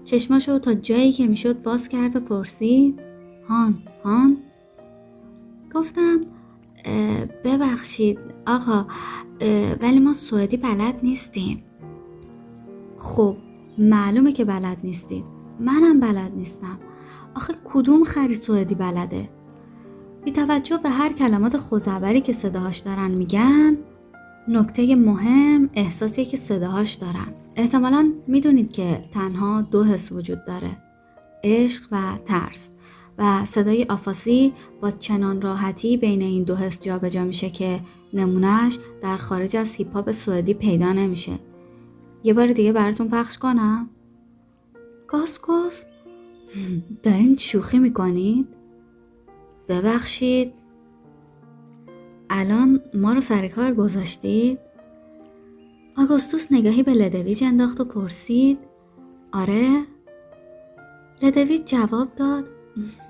چشماشو 0.03 0.59
تا 0.59 0.73
جایی 0.73 1.11
که 1.11 1.27
می‌شد 1.27 1.61
باز 1.61 1.89
کرد 1.89 2.15
و 2.15 2.19
پرسید 2.19 2.99
هان 3.49 3.77
هان؟ 4.03 4.37
گفتم 5.75 6.21
ببخشید 7.43 8.19
آقا 8.47 8.85
ولی 9.81 9.99
ما 9.99 10.13
سوئدی 10.13 10.57
بلد 10.57 10.99
نیستیم. 11.03 11.63
خب 12.97 13.35
معلومه 13.79 14.31
که 14.31 14.45
بلد 14.45 14.77
نیستید 14.83 15.25
منم 15.59 15.99
بلد 15.99 16.31
نیستم. 16.35 16.79
آخه 17.35 17.53
کدوم 17.63 18.03
خری 18.03 18.35
سوئدی 18.35 18.75
بلده؟ 18.75 19.29
بی 20.25 20.31
توجه 20.31 20.77
به 20.77 20.89
هر 20.89 21.13
کلمات 21.13 21.57
خوزعبری 21.57 22.21
که 22.21 22.33
صداهاش 22.33 22.77
دارن 22.77 23.11
میگن 23.11 23.77
نکته 24.47 24.95
مهم 24.95 25.69
احساسی 25.73 26.25
که 26.25 26.37
صداهاش 26.37 26.93
دارن. 26.93 27.33
احتمالا 27.55 28.13
می‌دونید 28.27 28.71
که 28.71 29.01
تنها 29.11 29.61
دو 29.61 29.83
حس 29.83 30.11
وجود 30.11 30.45
داره 30.45 30.77
عشق 31.43 31.83
و 31.91 32.01
ترس. 32.25 32.71
و 33.17 33.45
صدای 33.45 33.83
آفاسی 33.83 34.53
با 34.81 34.91
چنان 34.91 35.41
راحتی 35.41 35.97
بین 35.97 36.21
این 36.21 36.43
دو 36.43 36.55
حس 36.55 36.83
جابجا 36.83 37.25
میشه 37.25 37.49
که 37.49 37.79
نمونهش 38.13 38.77
در 39.01 39.17
خارج 39.17 39.55
از 39.55 39.75
هیپ 39.75 39.93
هاپ 39.93 40.11
سوئدی 40.11 40.53
پیدا 40.53 40.93
نمیشه. 40.93 41.31
یه 42.23 42.33
بار 42.33 42.47
دیگه 42.47 42.73
براتون 42.73 43.09
پخش 43.09 43.37
کنم. 43.37 43.89
گاز 45.07 45.39
گفت 45.41 45.87
دارین 47.03 47.37
شوخی 47.37 47.79
می‌کنید؟ 47.79 48.47
ببخشید. 49.67 50.53
الان 52.29 52.81
ما 52.93 53.13
رو 53.13 53.21
سر 53.21 53.47
کار 53.47 53.73
گذاشتید؟ 53.73 54.59
آگوستوس 55.97 56.51
نگاهی 56.51 56.83
به 56.83 56.93
لدویج 56.93 57.43
انداخت 57.43 57.81
و 57.81 57.85
پرسید 57.85 58.57
آره؟ 59.31 59.83
لدویج 61.21 61.61
جواب 61.65 62.15
داد 62.15 62.45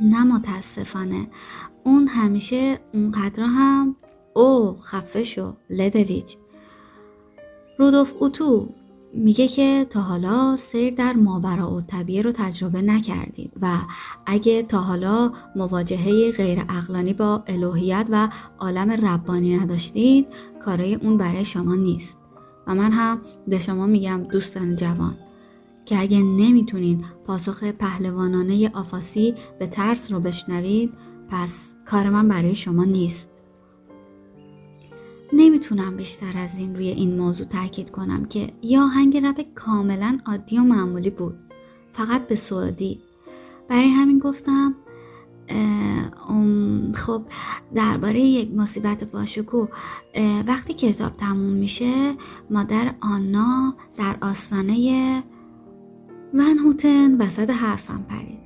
نه 0.01 0.23
متاسفانه. 0.23 1.27
اون 1.83 2.07
همیشه 2.07 2.79
اونقدر 2.93 3.43
هم 3.43 3.95
او 4.33 4.73
خفه 4.73 5.23
شو 5.23 5.53
لدویج 5.69 6.35
رودوف 7.79 8.13
اوتو 8.19 8.69
میگه 9.13 9.47
که 9.47 9.87
تا 9.89 10.01
حالا 10.01 10.55
سیر 10.57 10.93
در 10.93 11.13
ماورا 11.13 11.71
و 11.71 11.81
طبیعه 11.81 12.21
رو 12.21 12.31
تجربه 12.31 12.81
نکردید 12.81 13.53
و 13.61 13.77
اگه 14.25 14.63
تا 14.63 14.81
حالا 14.81 15.31
مواجهه 15.55 16.31
غیر 16.31 16.59
اقلانی 16.69 17.13
با 17.13 17.43
الوهیت 17.47 18.07
و 18.11 18.29
عالم 18.59 18.91
ربانی 18.91 19.57
نداشتید 19.57 20.27
کارای 20.65 20.95
اون 20.95 21.17
برای 21.17 21.45
شما 21.45 21.75
نیست. 21.75 22.17
و 22.67 22.75
من 22.75 22.91
هم 22.91 23.21
به 23.47 23.59
شما 23.59 23.85
میگم 23.85 24.23
دوستان 24.23 24.75
جوان 24.75 25.17
که 25.85 26.01
اگه 26.01 26.17
نمی‌تونین 26.17 27.05
پاسخ 27.25 27.63
پهلوانانه 27.63 28.71
آفاسی 28.73 29.33
به 29.59 29.67
ترس 29.67 30.11
رو 30.11 30.19
بشنوید 30.19 30.93
پس 31.29 31.75
کار 31.85 32.09
من 32.09 32.27
برای 32.27 32.55
شما 32.55 32.83
نیست. 32.83 33.28
نمی‌تونم 35.33 35.95
بیشتر 35.97 36.37
از 36.37 36.59
این 36.59 36.75
روی 36.75 36.87
این 36.87 37.17
موضوع 37.17 37.47
تاکید 37.47 37.91
کنم 37.91 38.25
که 38.25 38.53
یه 38.61 38.79
آهنگ 38.79 39.17
رپ 39.17 39.45
کاملا 39.55 40.17
عادی 40.25 40.57
و 40.57 40.61
معمولی 40.61 41.09
بود. 41.09 41.35
فقط 41.93 42.27
به 42.27 42.35
سعودی 42.35 43.01
برای 43.67 43.89
همین 43.89 44.19
گفتم 44.19 44.75
خب 46.93 47.21
درباره 47.75 48.19
یک 48.19 48.51
مصیبت 48.51 49.03
باشکو 49.03 49.67
وقتی 50.47 50.73
کتاب 50.73 51.17
تموم 51.17 51.53
میشه 51.53 52.15
مادر 52.49 52.95
آنا 53.01 53.75
در 53.97 54.17
آستانه 54.21 55.23
ون 56.33 56.57
هوتن 56.57 57.21
وسط 57.21 57.49
حرفم 57.49 58.05
پرید. 58.09 58.38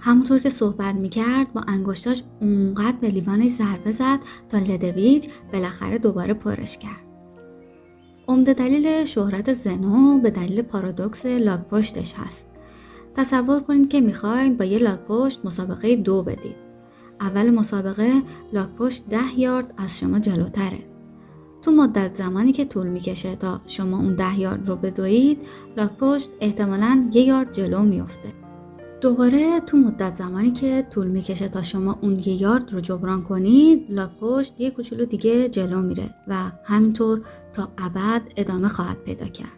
همونطور 0.00 0.38
که 0.38 0.50
صحبت 0.50 0.94
می‌کرد 0.94 1.52
با 1.52 1.60
انگشتاش 1.68 2.22
اونقدر 2.40 2.96
به 3.00 3.08
لیوانش 3.08 3.50
ضربه 3.50 3.90
زد 3.90 4.18
تا 4.48 4.58
لدویج 4.58 5.26
بالاخره 5.52 5.98
دوباره 5.98 6.34
پرش 6.34 6.78
کرد. 6.78 7.10
عمده 8.28 8.52
دلیل 8.52 9.04
شهرت 9.04 9.52
زنو 9.52 10.18
به 10.18 10.30
دلیل 10.30 10.62
پارادوکس 10.62 11.26
لاک 11.26 11.60
پشتش 11.60 12.14
هست. 12.14 12.48
تصور 13.16 13.60
کنید 13.60 13.88
که 13.88 14.00
می‌خواید 14.00 14.58
با 14.58 14.64
یه 14.64 14.78
لاکپشت 14.78 15.44
مسابقه 15.44 15.96
دو 15.96 16.22
بدید 16.22 16.56
اول 17.20 17.50
مسابقه 17.50 18.22
لاکپشت 18.52 19.08
ده 19.08 19.38
یارد 19.38 19.74
از 19.76 19.98
شما 19.98 20.18
جلوتره 20.18 20.78
تو 21.62 21.70
مدت 21.70 22.14
زمانی 22.14 22.52
که 22.52 22.64
طول 22.64 22.86
می‌کشه 22.86 23.36
تا 23.36 23.60
شما 23.66 23.98
اون 23.98 24.14
ده 24.14 24.40
یارد 24.40 24.68
رو 24.68 24.76
بدوید 24.76 25.38
لاکپشت 25.76 26.30
احتمالا 26.40 27.10
یه 27.12 27.22
یارد 27.22 27.52
جلو 27.52 27.82
میفته 27.82 28.32
دوباره 29.00 29.60
تو 29.60 29.76
مدت 29.76 30.14
زمانی 30.14 30.50
که 30.50 30.86
طول 30.90 31.06
می‌کشه 31.06 31.48
تا 31.48 31.62
شما 31.62 31.98
اون 32.00 32.18
یه 32.18 32.42
یارد 32.42 32.72
رو 32.72 32.80
جبران 32.80 33.22
کنید 33.22 33.86
لاک 33.90 34.10
پشت 34.20 34.60
یه 34.60 34.70
کوچولو 34.70 35.04
دیگه 35.04 35.48
جلو 35.48 35.82
میره 35.82 36.14
و 36.28 36.50
همینطور 36.64 37.22
تا 37.52 37.68
ابد 37.78 38.22
ادامه 38.36 38.68
خواهد 38.68 38.96
پیدا 39.04 39.26
کرد. 39.26 39.48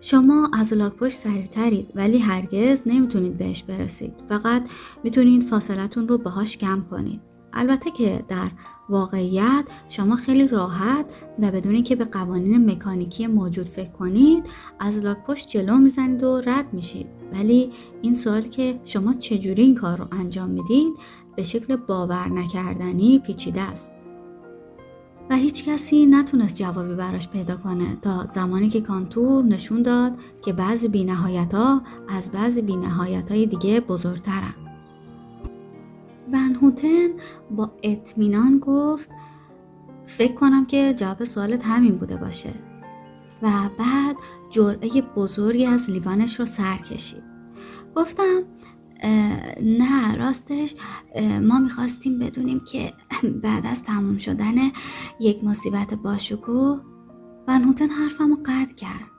شما 0.00 0.50
از 0.54 0.72
لاک 0.72 0.92
پشت 0.92 1.16
سریعترید 1.16 1.90
ولی 1.94 2.18
هرگز 2.18 2.82
نمی‌تونید 2.86 3.38
بهش 3.38 3.62
برسید. 3.62 4.14
فقط 4.28 4.68
می‌تونید 5.04 5.42
فاصلتون 5.42 6.08
رو 6.08 6.18
باهاش 6.18 6.56
کم 6.56 6.84
کنید. 6.90 7.20
البته 7.52 7.90
که 7.90 8.24
در 8.28 8.50
واقعیت 8.88 9.64
شما 9.88 10.16
خیلی 10.16 10.48
راحت 10.48 11.06
و 11.38 11.50
بدون 11.50 11.82
که 11.82 11.96
به 11.96 12.04
قوانین 12.04 12.70
مکانیکی 12.70 13.26
موجود 13.26 13.66
فکر 13.66 13.90
کنید 13.90 14.44
از 14.78 14.96
لاک 14.96 15.22
پشت 15.22 15.48
جلو 15.48 15.78
می‌زنید 15.78 16.22
و 16.22 16.40
رد 16.40 16.72
میشید. 16.72 17.06
ولی 17.32 17.70
این 18.02 18.14
سوال 18.14 18.42
که 18.42 18.80
شما 18.84 19.12
چجوری 19.12 19.62
این 19.62 19.74
کار 19.74 19.98
رو 19.98 20.06
انجام 20.12 20.50
می‌دید 20.50 20.92
به 21.36 21.42
شکل 21.42 21.76
باور 21.76 22.28
نکردنی 22.28 23.18
پیچیده 23.18 23.60
است. 23.60 23.92
و 25.30 25.36
هیچ 25.36 25.68
کسی 25.68 26.06
نتونست 26.06 26.56
جوابی 26.56 26.94
براش 26.94 27.28
پیدا 27.28 27.56
کنه. 27.56 27.96
تا 28.02 28.26
زمانی 28.30 28.68
که 28.68 28.80
کانتور 28.80 29.44
نشون 29.44 29.82
داد 29.82 30.12
که 30.42 30.52
بعضی 30.52 30.88
بینهایت 30.88 31.54
ها 31.54 31.82
از 32.08 32.30
بعضی 32.30 32.62
بینهایت 32.62 33.30
های 33.30 33.46
دیگه 33.46 33.80
بزرگترن. 33.80 34.67
ون 36.32 36.54
هوتن 36.62 37.08
با 37.50 37.72
اطمینان 37.82 38.58
گفت 38.58 39.10
فکر 40.06 40.34
کنم 40.34 40.66
که 40.66 40.94
جواب 40.94 41.24
سوالت 41.24 41.66
همین 41.66 41.96
بوده 41.98 42.16
باشه. 42.16 42.54
و 43.42 43.50
بعد 43.78 44.16
جرعه 44.50 45.02
بزرگی 45.16 45.66
از 45.66 45.90
لیوانش 45.90 46.40
رو 46.40 46.46
سر 46.46 46.76
کشید. 46.76 47.22
گفتم 47.96 48.42
نه 49.62 50.16
راستش 50.16 50.74
ما 51.42 51.58
می‌خواستیم 51.58 52.18
بدونیم 52.18 52.60
که 52.60 52.92
بعد 53.42 53.66
از 53.66 53.82
تموم 53.82 54.16
شدن 54.16 54.54
یک 55.20 55.44
مصیبت 55.44 55.94
باشکوه. 55.94 56.80
هوتن 57.48 57.88
حرفم 57.88 58.30
رو 58.30 58.36
قطع 58.44 58.74
کرد. 58.74 59.10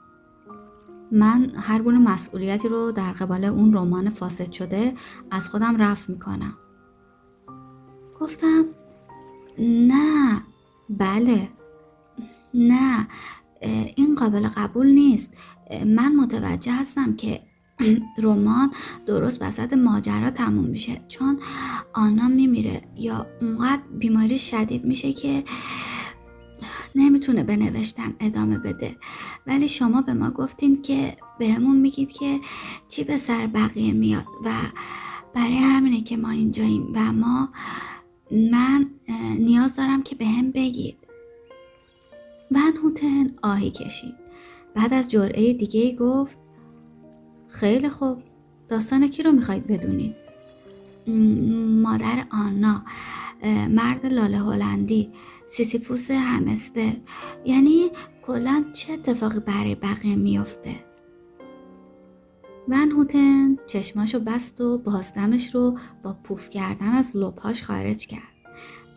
من 1.12 1.50
هر 1.56 1.82
گونه 1.82 1.98
مسئولیتی 1.98 2.68
رو 2.68 2.92
در 2.92 3.12
قبال 3.12 3.44
اون 3.44 3.74
رمان 3.74 4.10
فاسد 4.10 4.52
شده 4.52 4.94
از 5.30 5.48
خودم 5.48 5.76
رفت 5.76 6.10
می‌کنم. 6.10 6.56
گفتم 8.20 8.64
نه 9.58 10.42
بله. 10.88 11.48
نه 12.54 13.08
این 13.96 14.14
قابل 14.14 14.48
قبول 14.48 14.86
نیست. 14.86 15.34
من 15.86 16.16
متوجه 16.16 16.72
هستم 16.72 17.16
که 17.16 17.40
رمان 18.22 18.72
درست 19.06 19.42
وسط 19.42 19.72
ماجرا 19.72 20.30
تموم 20.30 20.64
میشه. 20.64 21.00
چون 21.08 21.40
آنا 21.94 22.28
میمیره 22.28 22.82
یا 22.96 23.26
اونقدر 23.40 23.82
بیماری 23.98 24.38
شدید 24.38 24.84
میشه 24.84 25.12
که 25.12 25.44
نمی‌تونه 26.94 27.44
به 27.44 27.56
نوشتن 27.56 28.14
ادامه 28.20 28.58
بده. 28.58 28.96
ولی 29.46 29.68
شما 29.68 30.02
به 30.02 30.12
ما 30.12 30.30
گفتین 30.30 30.82
که 30.82 31.16
بهمون 31.38 31.76
میگید 31.76 32.12
که 32.12 32.40
چی 32.88 33.04
به 33.04 33.16
سر 33.16 33.46
بقیه 33.46 33.92
میاد 33.92 34.26
و 34.44 34.50
برای 35.34 35.58
همینه 35.58 36.00
که 36.00 36.16
ما 36.16 36.30
اینجاییم 36.30 36.92
و 36.94 37.12
ما 37.12 37.48
من 38.32 38.90
نیاز 39.38 39.76
دارم 39.76 40.02
که 40.02 40.16
به 40.16 40.26
هم 40.26 40.50
بگید. 40.50 40.96
ون 42.50 42.72
هوتن 42.82 43.34
آهی 43.42 43.70
کشید. 43.70 44.14
بعد 44.74 44.94
از 44.94 45.10
جرعه 45.10 45.52
دیگه 45.52 45.96
گفت 45.96 46.38
خیلی 47.48 47.88
خوب. 47.88 48.22
داستان 48.68 49.08
کی 49.08 49.22
رو 49.22 49.32
می‌خواید 49.32 49.66
بدونید؟ 49.66 50.14
مادر 51.82 52.24
آنا. 52.32 52.84
مرد 53.68 54.06
لاله 54.06 54.38
هلندی. 54.38 55.10
سیسیفوس 55.46 56.10
همستر. 56.10 56.96
یعنی 57.44 57.90
کلا 58.22 58.64
چه 58.72 58.92
اتفاقی 58.92 59.40
برای 59.40 59.74
بقیه 59.74 60.16
میافته؟ 60.16 60.89
ون 62.70 62.90
هوتن 62.90 63.56
چشماشو 63.66 64.20
بست 64.20 64.60
و 64.60 64.78
بازدمش 64.78 65.54
رو 65.54 65.78
با 66.02 66.16
پوف 66.24 66.48
کردن 66.48 66.88
از 66.88 67.16
لبهاش 67.16 67.62
خارج 67.62 68.06
کرد. 68.06 68.22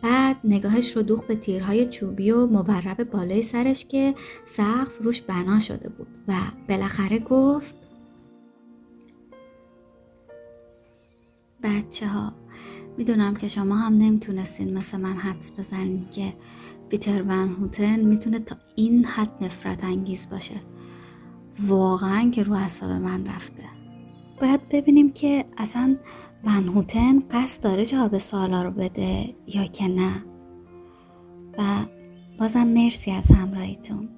بعد 0.02 0.36
نگاهش 0.44 0.96
رو 0.96 1.02
دوخ 1.02 1.24
به 1.24 1.34
تیرهای 1.34 1.86
چوبی 1.86 2.30
و 2.30 2.46
مورب 2.46 3.04
بالای 3.10 3.42
سرش 3.42 3.84
که 3.84 4.14
سقف 4.46 4.98
روش 5.02 5.22
بنا 5.22 5.58
شده 5.58 5.88
بود 5.88 6.06
و 6.28 6.34
بالاخره 6.68 7.18
گفت 7.18 7.74
بچه 11.62 12.06
ها 12.06 12.32
می‌دونم 12.98 13.34
که 13.34 13.48
شما 13.48 13.76
هم 13.76 13.92
نمی‌تونستین 13.92 14.78
مثل 14.78 15.00
من 15.00 15.16
حدس 15.16 15.52
بزنین 15.58 16.06
که 16.10 16.34
پیتر 16.88 17.22
ون 17.22 17.48
هوتن 17.48 18.00
می‌تونه 18.00 18.38
تا 18.38 18.56
این 18.76 19.04
حد 19.04 19.44
نفرت 19.44 19.84
انگیز 19.84 20.28
باشه. 20.30 20.54
واقعا 21.60 22.30
که 22.30 22.42
رو 22.42 22.54
حساب 22.54 22.90
من 22.90 23.26
رفته. 23.26 23.62
باید 24.40 24.68
ببینیم 24.68 25.12
که 25.12 25.44
اصلا 25.58 25.96
ون 26.44 26.68
هوتن 26.68 27.20
قصد 27.30 27.62
داره 27.62 27.84
جواب 27.84 28.18
سوالا 28.18 28.62
رو 28.62 28.70
بده 28.70 29.34
یا 29.46 29.64
که 29.64 29.88
نه. 29.88 30.24
و 31.58 31.62
بازم 32.38 32.66
مرسی 32.66 33.10
از 33.10 33.30
همراهیتون. 33.30 34.08